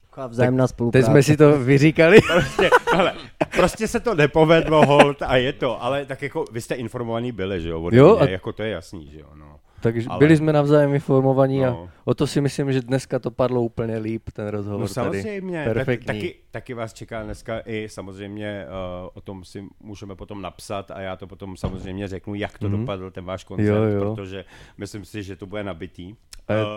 [0.10, 1.06] Taková vzájemná Teď spolupráce.
[1.06, 2.20] jsme si to vyříkali.
[2.34, 3.16] prostě, hele,
[3.56, 7.62] prostě se to nepovedlo, hold, a je to, ale tak jako, vy jste informovaní byli,
[7.62, 9.60] že jo, Jo, mě, a- jako to je jasný, že jo, no.
[9.84, 11.68] Takže Ale- byli jsme navzájem informovaní No.
[11.68, 14.94] a o to si myslím, že dneska to padlo úplně líp, ten rozhovor No tady.
[14.94, 16.06] samozřejmě, tak, Perfektní.
[16.06, 18.66] taky, taky vás čeká dneska i samozřejmě,
[19.04, 22.70] uh, o tom si můžeme potom napsat a já to potom samozřejmě řeknu, jak to
[22.70, 22.80] Mhm.
[22.80, 24.16] dopadl ten váš koncert, Jo, jo.
[24.16, 24.46] protože
[24.78, 26.16] myslím si, že to bude nabitý.
[26.48, 26.70] A je- Uh,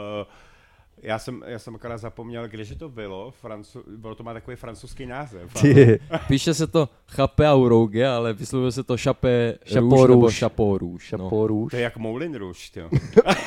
[1.02, 5.06] já jsem, já jsem akorát zapomněl, kdeže to bylo, Francu, bylo to má takový francouzský
[5.06, 5.52] název.
[5.60, 11.12] Ty, Píše se to chape a rouge, ale vyslovuje se to Chapeau růž nebo růž.
[11.12, 11.46] No.
[11.46, 11.70] růž.
[11.70, 12.88] To je jak Moulin Rouge, tyjo.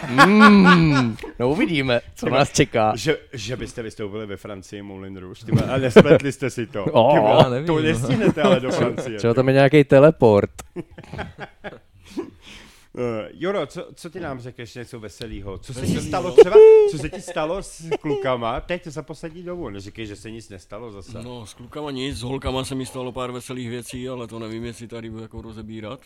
[0.09, 2.95] Mm, no uvidíme, co nás čeká.
[2.95, 6.85] že, že byste vystoupili ve Francii Moulin Rouge, tyma, a nespletli jste si to.
[6.85, 7.81] O, Ty vole, já nevím, to no.
[7.81, 9.17] nestihnete ale do Francie.
[9.17, 10.51] Třeba tam je nějaký teleport.
[12.93, 13.01] Uh,
[13.33, 15.57] Joro, co, co ty nám řekneš něco veselého?
[15.57, 16.55] Co se ti stalo třeba,
[16.91, 19.69] co se ti stalo s klukama teď za poslední dobu?
[19.69, 21.23] Neříkej, že se nic nestalo zase.
[21.23, 24.65] No, s klukama nic, s holkama se mi stalo pár veselých věcí, ale to nevím,
[24.65, 25.99] jestli tady budu jako rozebírat.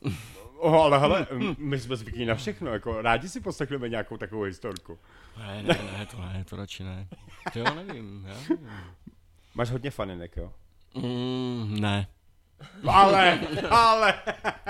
[0.58, 1.28] Oh, ale hele,
[1.58, 5.00] my jsme zvyklí na všechno, jako rádi si poslechneme nějakou takovou historku.
[5.38, 7.08] Ne, ne, ne, to ne, to radši ne.
[7.54, 8.70] To jo, nevím, já nevím.
[9.56, 10.54] Máš hodně faninek, jo?
[10.96, 12.08] Mm, ne.
[12.88, 14.14] Ale, ale,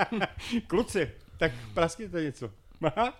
[0.66, 1.10] kluci,
[1.48, 2.50] tak praskněte něco.
[2.82, 3.12] Aha.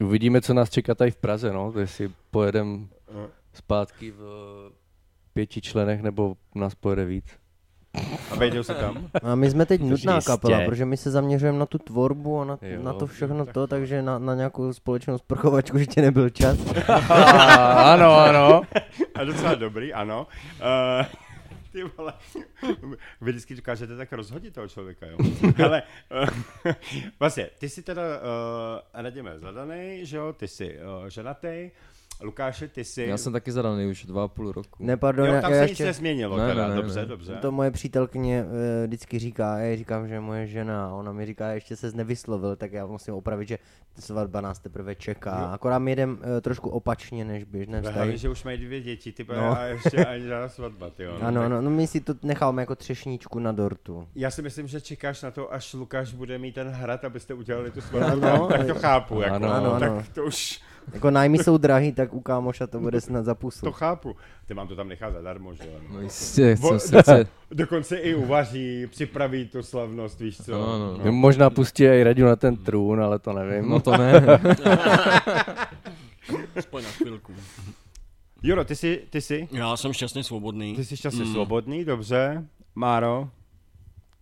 [0.00, 2.88] Uvidíme, co nás čeká tady v Praze, no, jestli pojedem
[3.52, 4.72] zpátky v eh,
[5.32, 7.24] pěti členech, nebo nás pojede víc.
[8.30, 9.10] A vejdou se tam.
[9.22, 10.30] A my jsme teď nutná Jistě.
[10.30, 12.82] kapela, protože my se zaměřujeme na tu tvorbu a na, Jo.
[12.82, 16.58] na to všechno to, takže na, na nějakou společnou sprchovačku ještě nebyl čas.
[17.74, 18.62] ano, ano.
[19.14, 20.26] A docela dobrý, ano.
[21.00, 21.06] Uh,
[21.72, 22.12] ty vole,
[23.20, 25.18] vy vždycky dokážete tak rozhodit toho člověka, jo.
[25.56, 25.82] Hele,
[26.22, 26.72] uh,
[27.20, 31.70] vlastně, ty jsi teda, uh, Radime, zadaný, že jo, ty jsi uh, ženatý,
[32.22, 33.02] Lukáše, ty jsi...
[33.02, 34.84] Já jsem taky zadaný už dva a půl roku.
[34.84, 37.00] Ne, pardon, jo, já, tam já se nic ještě, nezměnilo, Ne, teda, ne, ne, dobře,
[37.00, 37.06] ne.
[37.06, 37.34] dobře.
[37.42, 38.50] to moje přítelkyně uh,
[38.86, 42.72] vždycky říká, já říkám, že je moje žena, ona mi říká, ještě se nevyslovil, tak
[42.72, 43.58] já musím opravit, že
[43.98, 45.40] svatba nás teprve čeká.
[45.40, 45.46] Jo.
[45.52, 47.96] Akorát my jedem uh, trošku opačně než běžné Ale vztahy.
[47.98, 49.34] Hlavně, že už mají dvě děti, ty No.
[49.36, 49.58] no.
[49.58, 51.12] a ještě ani žádná svatba, ty jo.
[51.20, 54.08] Ano, tak ano, no my si to necháme jako třešníčku na dortu.
[54.14, 57.70] Já si myslím, že čekáš na to, až Lukáš bude mít ten hrad, abyste udělali
[57.70, 59.96] tu svatbu, Ano, tak, to chápu, jako, ano, ano, ano.
[59.96, 60.60] tak to už,
[60.92, 63.60] Jako nájmy jsou drahý, tak u kámoša to bude snad za pusu.
[63.66, 64.16] to chápu.
[64.46, 65.78] Ty mám to tam nechat zadarmo, že jo.
[65.92, 67.26] No jistě, Vo- jsem srdce.
[67.50, 70.54] Dokonce i uvaří, připraví tu slavnost, víš co.
[70.54, 71.04] Ano, no.
[71.04, 71.12] No.
[71.12, 73.68] Možná pustí i Radu na ten trůn, ale to nevím.
[73.70, 74.22] No to ne.
[76.56, 77.32] Aspoň na chvilku.
[78.42, 80.76] Juro, ty jsi, ty jsi, Já jsem šťastně svobodný.
[80.76, 81.32] ty jsi šťastně Mm.
[81.32, 82.44] svobodný, dobře.
[82.74, 83.28] Máro,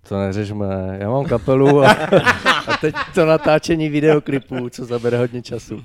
[0.09, 1.93] To neřešme, já mám kapelu a,
[2.67, 5.83] a teď to natáčení videoklipů, co zabere hodně času.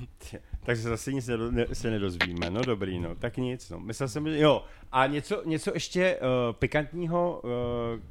[0.64, 3.80] Takže zase nic nedo, ne, se nedozvíme, no dobrý, no, tak nic, no.
[3.80, 7.50] Myslel jsem, že jo, a něco, něco ještě uh, pikantního, uh,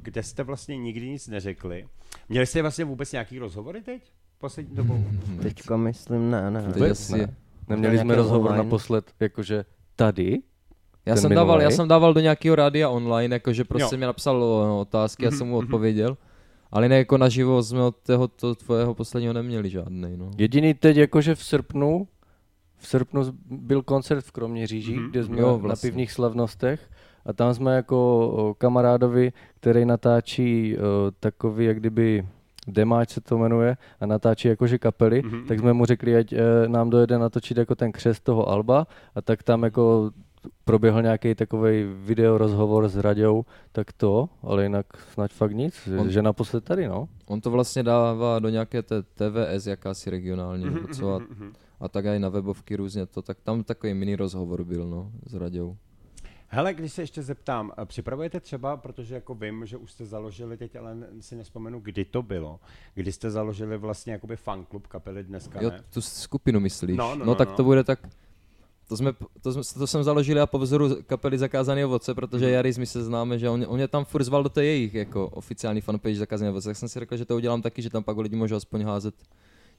[0.02, 1.86] kde jste vlastně nikdy nic neřekli.
[2.28, 4.02] Měli jste vlastně vůbec nějaký rozhovory teď?
[4.38, 5.04] Poslední dobou?
[5.42, 6.62] Teďka myslím, ne, ne.
[6.62, 7.34] Teď Vůbec asi- ne.
[7.68, 8.64] Neměli jsme rozhovor online?
[8.64, 9.64] naposled, jakože
[9.96, 10.38] tady,
[11.06, 13.98] Já jsem, dával, já jsem dával do nějakého rádia online, jakože prostě Jo.
[13.98, 16.16] mi napsal o, otázky, já jsem mu odpověděl.
[16.70, 20.30] Ale ne jako naživo jsme od toho to tvojeho posledního neměli žádný, no.
[20.38, 22.08] Jediný teď jakože v srpnu,
[22.82, 25.10] v srpnu byl koncert v Kroměříži, Mhm.
[25.10, 25.68] kde jsme Jo, vlastně.
[25.68, 26.90] na pivních slavnostech
[27.26, 30.76] a tam jsme jako kamarádovi, který natáčí
[31.20, 32.26] takový, jak kdyby
[32.66, 35.46] demáč se to jmenuje a natáčí jakože kapely, Mhm.
[35.48, 39.22] tak jsme mu řekli, ať e, nám dojede natočit jako ten křest toho Alba a
[39.22, 40.10] tak tam jako
[40.64, 46.10] proběhl nějaký takový video rozhovor s Raďou, tak to, ale jinak snad fakt nic, On-
[46.10, 47.08] že naposled tady, no.
[47.26, 51.20] On to vlastně dává do nějaké té TVS, jakási regionální, Mhm, nebo co, a,
[51.82, 55.34] a tak i na webovky různě to, tak tam takový mini rozhovor byl, no, s
[55.34, 55.76] Raďou.
[56.48, 60.56] Hele, když se ještě zeptám, eh, připravujete třeba, protože jako vím, že už jste založili
[60.56, 62.60] teď, ale si nespomenu, kdy to bylo,
[62.94, 65.84] kdy jste založili vlastně jakoby fanklub kapely dneska, Jo, ne?
[65.94, 66.96] tu skupinu myslíš?
[66.96, 67.56] No, no, no no, tak no.
[67.56, 68.08] to bude tak,
[68.88, 72.54] to, jsme, to, jsme, to jsem založili a po vzoru kapely Zakázaný ovoce, protože Mhm.
[72.54, 75.28] Jaris my se známe, že on, on mě tam furt zval do té jejich jako
[75.28, 78.16] oficiální fanpage Zakázaný ovoce, tak jsem si řekl, že to udělám taky, že tam pak
[78.18, 79.14] lidi můžou aspoň házet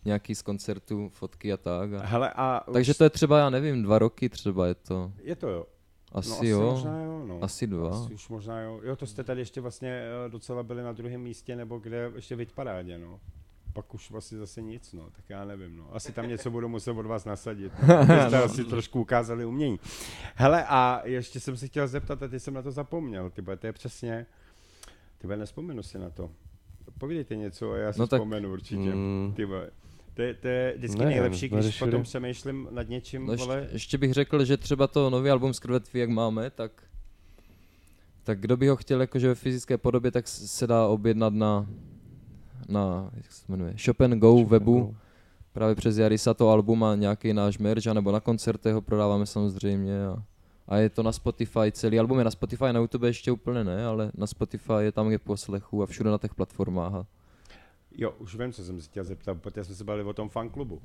[0.05, 1.93] nějaký z koncertů, fotky a tak.
[1.93, 2.05] A...
[2.05, 5.11] Hele, a už- Takže to je třeba, já nevím, dva roky třeba je to.
[5.21, 5.65] je to jo.
[6.11, 6.71] Asi, no, asi jo.
[6.71, 7.43] možná jo, no.
[7.43, 7.89] Asi dva.
[7.89, 8.79] Asi už možná jo.
[8.83, 9.89] Jo, to jste tady ještě vlastně
[10.25, 13.19] eh, docela byli na druhém místě, nebo kde ještě v parádě, no.
[13.73, 15.95] Pak už vlastně zase nic, no, tak já nevím, no.
[15.95, 17.71] Asi tam něco budu muset od vás nasadit.
[17.87, 18.03] No.
[18.27, 19.79] Jste asi trošku ukázali umění.
[20.35, 23.67] Hele, a ještě jsem se chtěl zeptat, a ty jsem na to zapomněl, ty to
[23.67, 24.25] je přesně,
[25.17, 26.31] ty nespomenu si na to.
[26.97, 28.95] Povídejte něco a já si No no tak- vzpomenu určitě.
[28.95, 29.33] Mm.
[29.35, 29.69] Ty vole.
[30.13, 31.91] To, je, to je vždycky Ne, nejlepší, když řešili.
[31.91, 35.53] potom přemýšlím nad něčím, No ještě, vole, ještě bych řekl, že třeba to nový album
[35.53, 36.71] z Krvetví, jak máme, tak
[38.25, 41.67] tak kdo by ho chtěl jakože ve fyzické podobě, tak se dá objednat na,
[42.69, 44.95] na jak se to jmenuje, Shop and Go webu,
[45.53, 50.05] právě přes Jarisa to album a nějaký náš merch, nebo na koncertech ho prodáváme samozřejmě
[50.07, 50.23] a,
[50.67, 53.85] a je to na Spotify, celý album je na Spotify, na YouTube ještě úplně ne,
[53.85, 57.05] ale na Spotify je tam je poslechu a všude na těch platformách.
[57.97, 60.75] Jo, už vím, co jsem se chtěl zeptat, protože jsme se bavili o tom fanklubu.
[60.75, 60.81] Uh,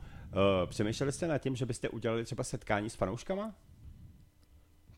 [0.66, 3.54] přemýšleli jste nad tím, že byste udělali třeba setkání s fanouškama?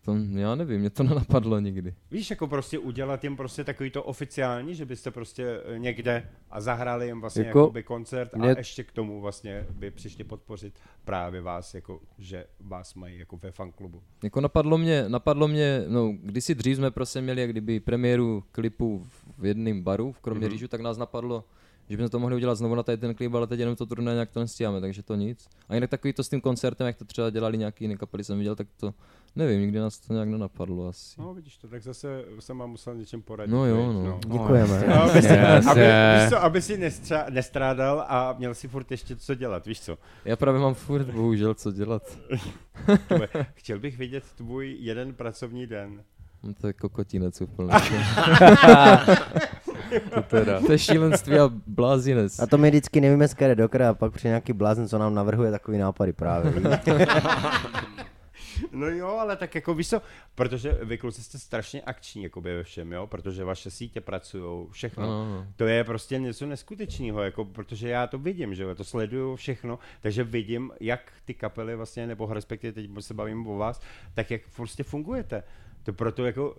[0.04, 1.94] to, já nevím, mě to nenapadlo nikdy.
[2.10, 6.60] Víš, jako prostě udělat jim prostě takový to oficiální, že byste prostě eh, někde a
[6.60, 10.74] zahráli jim vlastně jako, jakoby koncert mě- a ještě k tomu vlastně by přišli podpořit
[11.04, 14.02] právě vás, jako že vás mají jako ve fanklubu.
[14.24, 19.06] Jako napadlo mě, napadlo mě, no kdysi dřív jsme prostě měli jak kdyby premiéru klipu
[19.38, 20.68] v jednom baru v Kroměřížu, mm-hmm.
[20.68, 21.44] tak nás napadlo,
[21.90, 24.12] že bychom to mohli udělat znovu na tady ten klip, ale teď jenom to turné
[24.12, 25.48] nějak to nestíháme, takže to nic.
[25.68, 28.38] A jinak takový to s tím koncertem, jak to třeba dělali nějaký jiný kapely, jsem
[28.38, 28.94] viděl, tak to
[29.36, 31.20] nevím, nikdy nás to nějak nenapadlo asi.
[31.20, 33.52] No vidíš to, tak zase jsem vám musel něčím poradit.
[33.52, 34.20] No jo, viď, no.
[34.26, 34.84] Děkujeme.
[34.88, 35.70] No, aby, si, Jasně.
[35.70, 35.80] aby,
[36.20, 39.98] víš co, aby si nestřa, nestrádal a měl si furt ještě co dělat, víš co.
[40.24, 42.18] Já právě mám furt bohužel co dělat.
[43.54, 46.02] Chtěl bych vidět tvůj jeden pracovní den.
[46.42, 47.72] No to je kokotinec úplně.
[50.14, 50.60] To teda.
[50.60, 52.38] to je šílenství a blázinec.
[52.38, 54.98] A to my vždycky nevíme z které do kraje, a pak při nějaký blázen, co
[54.98, 56.52] nám navrhuje takový nápady právě.
[58.72, 60.02] No jo, ale tak jako víš co,
[60.34, 65.06] protože vy kluci jste strašně akční jakoby ve všem, jo, protože vaše sítě pracují, všechno.
[65.06, 65.46] No, no.
[65.56, 69.78] To je prostě něco neskutečného, jako, protože já to vidím, že jo, to sleduju všechno,
[70.00, 73.80] takže vidím, jak ty kapely vlastně, nebo respektive teď se bavím o vás,
[74.14, 75.42] tak jak prostě fungujete.
[75.82, 76.56] To proto jako,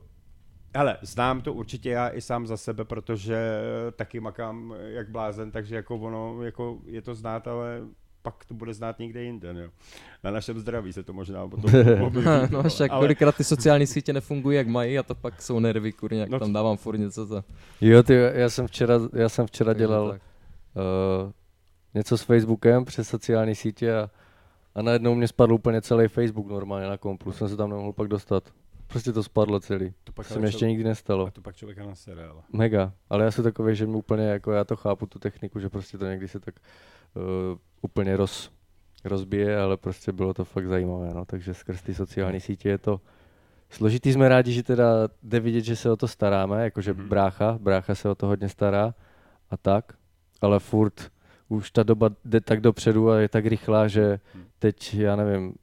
[0.75, 3.61] hele, znám to určitě já i sám za sebe, protože
[3.95, 7.81] taky makám jak blázen, takže jako ono, jako je to znát, ale
[8.21, 9.69] pak to bude znát někde jinde, jo.
[10.23, 14.13] Na našem zdraví se to možná potom objeví, no však ale- kolikrát ty sociální sítě
[14.13, 17.25] nefungují jak mají a to pak jsou nervy, kurně, jak No tam dávám furt něco
[17.25, 17.43] za...
[17.81, 20.21] Jo, ty, já jsem včera, já jsem včera dělal tak.
[21.25, 21.31] uh,
[21.93, 24.09] něco s Facebookem přes sociální sítě a,
[24.75, 28.07] a najednou mě spadl úplně celý Facebook normálně na komplu, jsem se tam nemohl pak
[28.07, 28.43] dostat.
[28.91, 29.93] Prostě to spadlo celý.
[30.03, 31.25] To pak se mi ještě člověk- nikdy nestalo.
[31.27, 32.41] A to pak člověka nasere, ale.
[32.53, 35.69] Mega, ale já jsem takový, že mi úplně, jako já to chápu, tu techniku, že
[35.69, 36.55] prostě to někdy se tak
[37.15, 37.21] uh,
[37.81, 38.51] úplně roz,
[39.05, 43.01] rozbije, ale prostě bylo to fakt zajímavé, no, takže skrz ty sociální sítě je to
[43.69, 44.85] složitý, jsme rádi, že teda
[45.23, 47.09] jde vidět, že se o to staráme, jakože Mhm.
[47.09, 48.93] brácha, brácha se o to hodně stará
[49.49, 49.93] a tak,
[50.41, 51.11] ale furt
[51.49, 54.43] už ta doba jde tak dopředu a je tak rychlá, že Mhm.
[54.59, 55.53] teď, já nevím,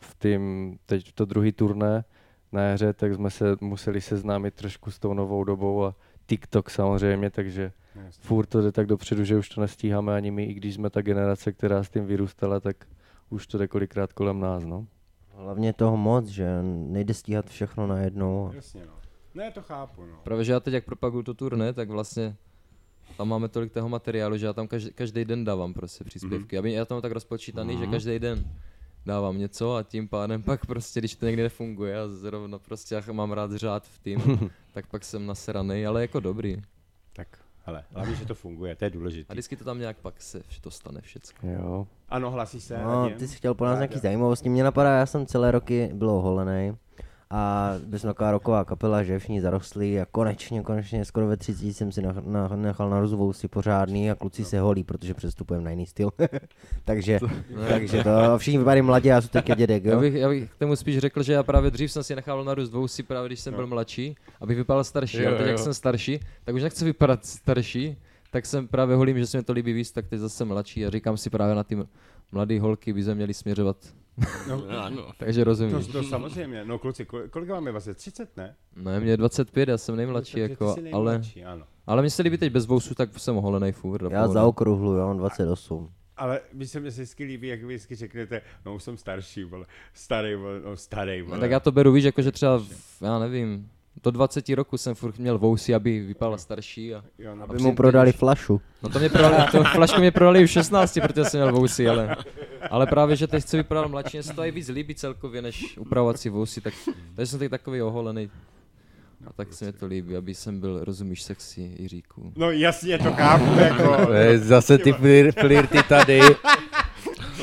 [0.00, 2.04] v tým, teď to druhý turné
[2.52, 5.94] na jaře, tak jsme se museli seznámit trošku s tou novou dobou a
[6.26, 8.24] TikTok samozřejmě, takže Jasně.
[8.24, 11.02] furt to jde tak dopředu, že už to nestíháme ani my, i když jsme ta
[11.02, 12.76] generace, která s tím vyrůstala, tak
[13.30, 14.86] už to jde kolikrát kolem nás, no.
[15.34, 18.50] Hlavně toho moc, že nejde stíhat všechno najednou.
[18.54, 18.92] Jasně, no.
[19.34, 20.20] Ne, to chápu, no.
[20.22, 22.36] Právě, že já teď jak propaguju to turné, tak vlastně
[23.16, 26.58] tam máme tolik toho materiálu, že já tam každý, každý den dávám prostě příspěvky.
[26.58, 26.66] Mm-hmm.
[26.66, 28.44] Já to mám tak rozpočítaný, že každý den
[29.06, 33.12] dávám něco a tím pádem pak prostě, když to někdy nefunguje a zrovna prostě já
[33.12, 36.62] mám rád řád v tým, tak pak jsem naseraný, ale jako dobrý.
[37.12, 37.28] Tak,
[37.64, 39.30] hele, hlavně, že to funguje, to je důležité.
[39.30, 41.46] A vždycky to tam nějak pak se vš- to stane všecko.
[41.46, 41.86] Jo.
[42.08, 42.78] Ano, hlasí se.
[42.78, 44.48] No, ty jsi chtěl po nás nějaký zajímavosti.
[44.48, 46.76] Mě napadá, já jsem celé roky byl oholený
[47.32, 51.66] a byli jsme taková roková kapela, že všichni zarostli a konečně, konečně skoro ve 30
[51.74, 55.64] jsem si nach- na- nechal na rozvou si pořádný a kluci se holí, protože přestupujeme
[55.64, 56.10] na jiný styl.
[56.84, 57.18] takže,
[57.68, 60.00] takže to, všichni vypadají mladě, já jsem teďka dědek, Já jo.
[60.00, 62.72] bych, já bych k tomu spíš řekl, že já právě dřív jsem si nechal narůst
[62.72, 65.64] vousy právě když jsem byl mladší, abych vypadal starší, Jo, ale teď jak jo.
[65.64, 67.96] jsem starší, tak už nechci vypadat starší,
[68.30, 70.90] tak jsem právě holím, že se mi to líbí víc, tak teď zase mladší a
[70.90, 71.78] říkám si právě na ty
[72.32, 73.76] mladé holky by se měly směřovat.
[74.48, 75.12] No, Ano.
[75.18, 75.86] Takže rozumíš.
[75.86, 77.94] to, to samozřejmě, no kluci, kol- kolik vám je vlastně?
[77.94, 78.56] 30, ne?
[78.76, 81.64] Ne, mě je 25, já jsem nejmladší, Takže ty jako, jsi ale, nejmladší, ano.
[81.86, 84.10] ale mně se líbí teď bez vousů, tak jsem holenej furt.
[84.12, 85.90] Já zaokruhlu, jo, mám 28.
[86.16, 89.66] Ale mi se mě vždycky líbí, jak vy vždycky řeknete, no už jsem starší, vole,
[89.94, 91.36] starý, vole, no starý, vole.
[91.36, 93.70] No, tak já to beru, víš, jako že třeba, v, já nevím,
[94.02, 97.54] do 20 roku jsem furt měl vousy, aby vypadal starší a Jo, no, A By
[97.54, 98.60] přijď mu prodali flašu.
[98.82, 101.88] No to mě prodali, to flašku mě prodali už v 16, protože jsem měl vousy,
[101.88, 102.16] ale,
[102.70, 105.78] ale právě, že teď chci vypadat mladší, mě se to i víc líbí celkově, než
[105.78, 106.74] upravovat si vousy, tak,
[107.14, 108.30] takže jsem teď takový oholený.
[109.26, 112.32] A tak se mi to líbí, aby jsem byl, rozumíš, sexy Jiříku.
[112.36, 116.20] no jasně, to chápu, jako, Eh, Zase ty flir, flirty tady.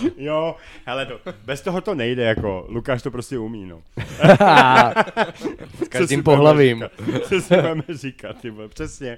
[0.17, 3.81] jo, hele, to, bez toho to nejde, jako, Lukáš to prostě umí, no.
[5.83, 6.85] S každým pohlavím.
[7.21, 9.17] Co si budeme říkat, ty vole, přesně.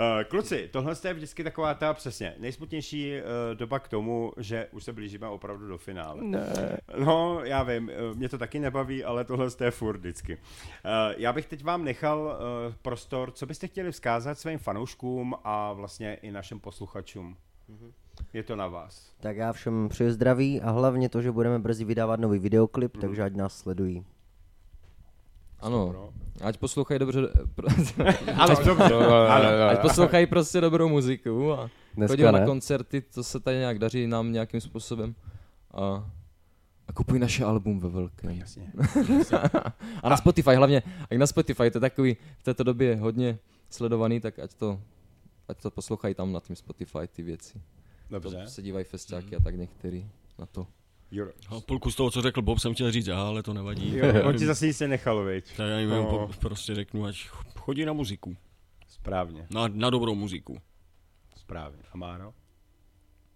[0.00, 4.84] Uh, kluci, tohle je vždycky taková ta, přesně, nejsmutnější uh, doba k tomu, že už
[4.84, 6.22] se blížíme opravdu do finále.
[6.22, 6.78] Ne.
[6.98, 10.38] No, já vím, eh, mě to taky nebaví, ale tohle je furt vždycky.
[10.84, 12.38] Eh, Já bych teď vám nechal
[12.82, 17.36] prostor, co byste chtěli vzkázat svým fanouškům a vlastně i našim posluchačům.
[18.32, 19.12] Je to na vás.
[19.20, 23.00] Tak já všem přeju zdraví a hlavně to, že budeme brzy vydávat nový videoklip, Mhm.
[23.00, 24.04] takže ať nás sledují.
[25.60, 26.10] Ano,
[26.40, 27.20] ať poslouchají dobře,
[28.36, 28.94] Ale dobře,
[29.28, 29.68] ano.
[29.70, 31.70] ať poslouchají prostě dobrou muziku a
[32.06, 35.14] chodí na koncerty, to se tady nějak daří nám nějakým způsobem.
[35.74, 36.10] A,
[36.88, 38.30] a kupuj naše album ve velkém.
[38.30, 38.72] Jasně.
[40.02, 43.38] A na Spotify hlavně, a na Spotify, to je takový v této době hodně
[43.70, 44.80] sledovaný, tak ať to,
[45.48, 47.60] ať to poslouchají tam na tím Spotify ty věci.
[48.10, 48.42] Dobře.
[48.44, 50.66] To se dívají festiáky a tak některý na to.
[51.10, 51.30] Juro.
[51.48, 53.96] A půlku z toho, co řekl Bob, jsem chtěl říct já, ale to nevadí.
[53.96, 55.44] Jo, on ti zase nic nechal, viď?
[55.56, 56.02] Tak já jim No.
[56.02, 56.30] no.
[56.40, 57.16] prostě řeknu, ať
[57.58, 58.36] chodí na muziku.
[58.88, 59.46] Správně.
[59.50, 60.58] Na, na dobrou muziku.
[61.36, 61.82] Správně.
[61.92, 62.34] A Máro?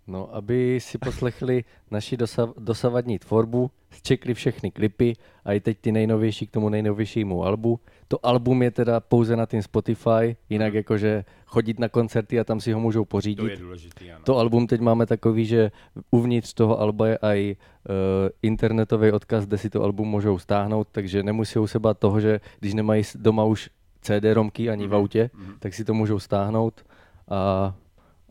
[0.08, 5.12] No, aby si poslechli naši dosav, dosavadní tvorbu, zčekli všechny klipy
[5.44, 7.80] a i teď ty nejnovější k tomu nejnovějšímu albu.
[8.08, 12.60] To album je teda pouze na tím Spotify, jinak jakože chodit na koncerty a tam
[12.60, 13.60] si ho můžou To je pořídit.
[13.60, 14.24] důležitý, ano.
[14.24, 15.70] To album teď máme takový, že
[16.10, 17.56] uvnitř toho alba je i
[17.88, 17.94] uh,
[18.42, 22.74] internetový odkaz, kde si to album můžou stáhnout, takže nemusí se bát toho, že když
[22.74, 23.70] nemají doma už
[24.02, 26.84] CD-romky ani v autě, tak si to můžou stáhnout.
[27.28, 27.74] A,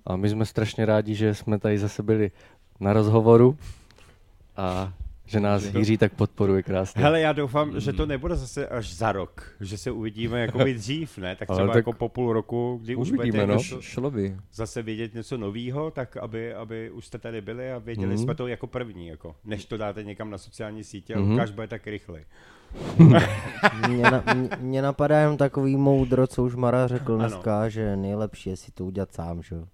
[0.08, 2.32] a my jsme strašně rádi, že jsme tady zase byli
[2.80, 3.58] na rozhovoru
[4.58, 4.94] a
[5.26, 7.02] že nás Jiří tak podporuje krásně.
[7.04, 10.74] Hele, já doufám, že to nebude zase až za rok, že se uvidíme jako by
[10.74, 11.36] dřív, ne?
[11.36, 13.58] Tak Ale třeba tak jako po půl roku, kdy už uvidíme, budete no.
[13.58, 14.36] něco, Šlo by.
[14.54, 18.18] zase vědět něco nového, tak aby, aby už jste tady byli a věděli Mhm.
[18.18, 21.32] jsme to jako první, jako, než to dáte někam na sociální sítě a Mhm.
[21.32, 22.26] Lukáš bude tak rychlej.
[23.88, 27.20] Mě, na, mě, mě napadá jenom takový moudro, co už Mara řekl Ano.
[27.28, 29.66] dneska, že nejlepší je si to udělat sám, že jo.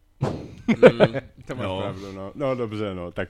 [1.48, 1.80] To máš No.
[1.82, 2.32] pravdu, no.
[2.36, 3.30] No dobře, no, tak,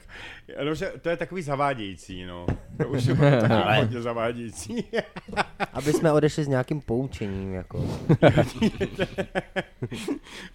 [0.66, 2.46] no, že to je takový zavádějící, no.
[2.78, 4.84] To už je potom taky hodně zavádějící.
[5.74, 8.00] Aby jsme odešli s nějakým poučením, jako.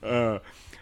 [0.02, 0.40] Eh,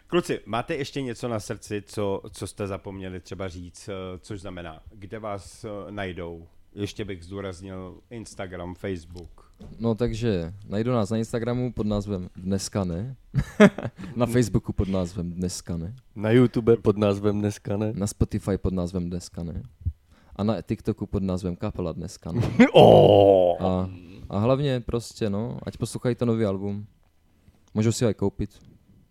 [0.09, 4.81] Kluci, máte ještě něco na srdci, co, co jste zapomněli třeba říct, eh, což znamená,
[4.93, 6.47] kde vás eh, najdou?
[6.75, 9.46] Ještě bych zdůraznil Instagram, Facebook.
[9.79, 13.17] No takže najdu nás na Instagramu pod názvem Dneska ne.
[14.17, 15.95] na Facebooku pod názvem Dneska ne.
[16.17, 17.93] Na YouTube pod názvem Dneska ne.
[17.93, 19.63] Na Spotify pod názvem Dneska ne.
[20.37, 22.43] A na TikToku pod názvem Kapela Dneska ne.
[23.61, 23.91] A,
[24.29, 26.87] a hlavně prostě no, ať poslouchají to nový album.
[27.75, 28.51] Můžou si ho i koupit.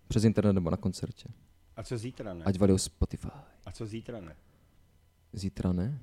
[0.08, 1.30] Přes internet nebo na koncertě.
[1.76, 2.46] A co zítra ne?
[2.46, 3.28] Ať valí Spotify.
[3.66, 4.36] A co zítra ne?
[5.36, 5.98] Zítra ne?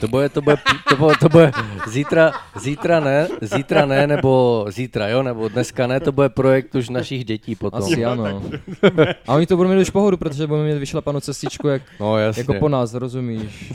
[0.00, 0.56] To bude, to bude,
[0.88, 1.52] to bude, to bude
[1.88, 6.88] zítra, zítra ne, zítra ne, nebo zítra jo, nebo dneska ne, to bude projekt už
[6.88, 7.82] našich dětí potom.
[7.82, 8.42] Asi ano.
[9.26, 12.40] A oni to budou mít už pohodu, protože budeme mít vyšlapanou cestičku jak, No jasně.
[12.40, 13.72] jako po nás, rozumíš?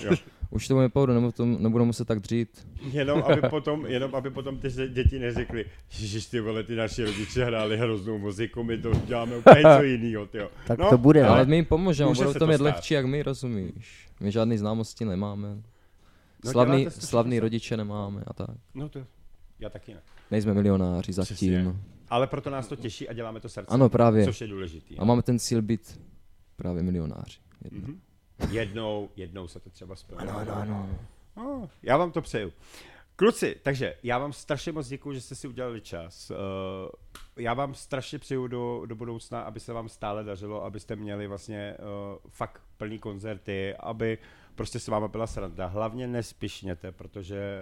[0.53, 2.67] Už to bude pohodu, nebo to nebudou muset tak dřít.
[2.91, 7.45] Jenom aby potom, jenom aby potom ty děti neřekli, že ty vole, ty naši rodiče
[7.45, 10.49] hráli hroznou muziku, my to děláme úplně něco jiného, tyjo.
[10.67, 13.05] Tak no, to bude, Ale ale my jim pomůžeme, může budou to mít lehčí jak
[13.05, 14.07] my, rozumíš?
[14.19, 15.57] My žádný známosti nemáme.
[16.45, 18.57] No, Slavný, slavný rodiče nemáme a tak.
[18.73, 19.05] No to,
[19.59, 20.01] já taky ne.
[20.31, 21.35] Nejsme milionáři Přesně.
[21.35, 21.81] zatím.
[22.09, 23.73] Ale proto nás to těší a děláme to srdce.
[23.73, 24.25] Ano, právě.
[24.25, 24.97] Což je důležitý.
[24.97, 26.01] A máme ten cíl být
[26.55, 27.39] právě milionáři.
[27.63, 27.79] Jednou.
[27.79, 27.99] Mhm.
[28.49, 30.21] Jednou, jednou se to třeba splní.
[30.21, 30.89] Ano, ano, ano.
[31.35, 32.53] Oh, já vám to přeju.
[33.15, 36.31] Kluci, takže já vám strašně moc děkuji, že jste si udělali čas.
[36.31, 36.37] Uh,
[37.37, 41.77] já vám strašně přeju do, do budoucna, aby se vám stále dařilo, abyste měli vlastně
[41.79, 44.17] uh, fakt plný koncerty, aby
[44.55, 45.67] prostě s váma byla sranda.
[45.67, 47.61] Hlavně nespišněte, protože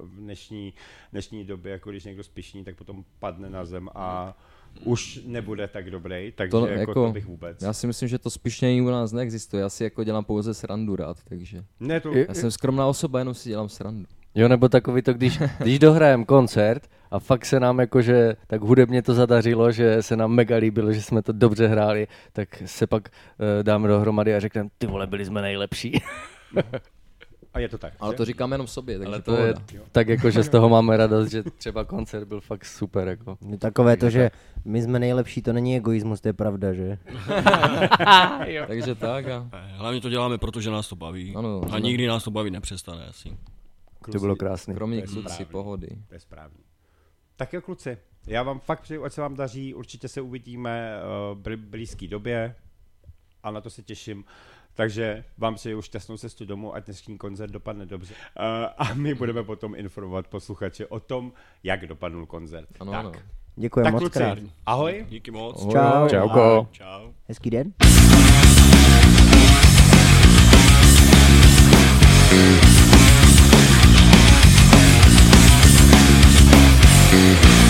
[0.00, 0.74] uh, v dnešní,
[1.12, 4.36] dnešní době, jako když někdo spišní, tak potom padne na zem a
[4.84, 7.62] už nebude tak dobrý, takže To jako, jako- to bych vůbec.
[7.62, 9.60] Já si myslím, že to spíšnění u nás neexistuje.
[9.60, 11.64] Já si jako dělám pouze srandu rád, takže.
[11.80, 14.06] Ne, to, Já jsem skromná osoba, jenom si dělám srandu.
[14.34, 19.02] Jo, nebo takový to, když, když dohrajem koncert a fakt se nám jakože tak hudebně
[19.02, 23.08] to zadařilo, že se nám mega líbilo, že jsme to dobře hráli, tak se pak
[23.08, 26.02] uh, dáme dohromady a řekneme, ty vole, byli jsme nejlepší.
[27.54, 27.92] a je to tak.
[28.00, 28.16] Ale že?
[28.16, 29.84] to říkám jenom sobě, takže Ale to je pohoda.
[29.92, 33.08] tak jako, že z toho máme radost, že třeba koncert byl fakt super.
[33.08, 33.38] Jako.
[33.58, 34.30] takové to, že
[34.64, 36.98] my jsme nejlepší, to není egoismus, to je pravda, že?
[38.66, 39.50] Takže tak a...
[39.52, 41.34] Eh, Hlavně to děláme, protože nás to baví.
[41.36, 43.36] Ano, a nikdy nás to bavit nepřestane asi.
[44.12, 44.74] To bylo krásné.
[44.74, 45.44] Kromě To je kluci, správný.
[45.52, 45.88] pohody.
[46.08, 46.58] To je správný.
[47.36, 50.98] Tak jo, kluci, já vám fakt přeju, ať se vám daří, určitě se uvidíme
[51.32, 52.54] uh, v blízké době
[53.42, 54.24] a na to se těším.
[54.74, 58.14] Takže vám přeju šťastnou cestu domů, ať dnešní koncert dopadne dobře.
[58.14, 58.44] Uh,
[58.78, 61.32] a my budeme potom informovat posluchače o tom,
[61.62, 62.68] jak dopadnul koncert.
[62.80, 63.00] Ano, tak.
[63.00, 63.12] ano.
[63.56, 64.38] Děkuji moc kluci, krát.
[64.66, 65.06] ahoj.
[65.08, 65.62] Díky moc.
[65.62, 65.72] Ahoj.
[65.72, 66.08] Čau.
[66.08, 66.68] Čauko.
[66.72, 67.12] Čau.
[67.28, 67.72] Hezký den.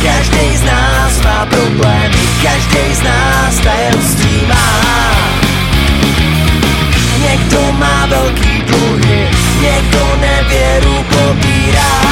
[0.03, 5.14] Každý z nás má problémy, každý z nás tajemství má.
[7.31, 9.29] Někdo má velký dluhy,
[9.61, 12.05] někdo nevěru pobírá.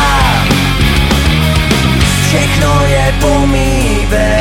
[2.29, 4.39] Všechno je pomíjivé,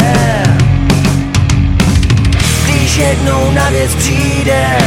[2.66, 4.78] když jednou na věc přijde.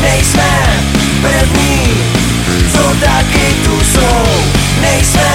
[0.00, 0.50] Nejsme
[1.22, 1.94] první,
[2.72, 4.26] co taky tu jsou.
[4.80, 5.32] Nejsme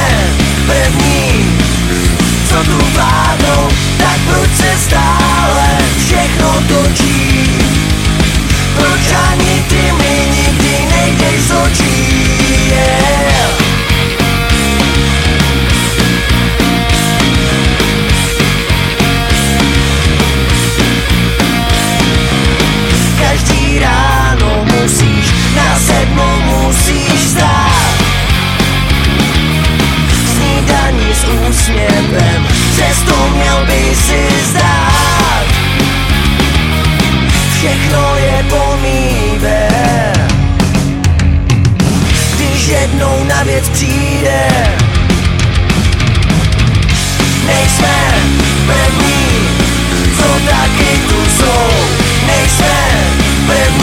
[0.66, 1.46] první,
[2.50, 3.70] co tu vládnou,
[4.32, 5.68] proč se stále
[6.06, 7.50] všechno točí?
[8.76, 12.74] Proč ani ty mi nikdy nejdeš z očí?
[23.20, 27.91] Každý ráno musíš, na sedmu musíš zdát
[32.92, 35.46] cestu měl by si zdát.
[37.58, 39.68] Všechno je pomíve,
[42.36, 44.48] Když jednou na věc přijde
[47.46, 48.14] Nejsme
[48.66, 49.48] první,
[50.18, 51.72] co taky tu jsou.
[52.28, 52.78] Nejsme
[53.48, 53.81] první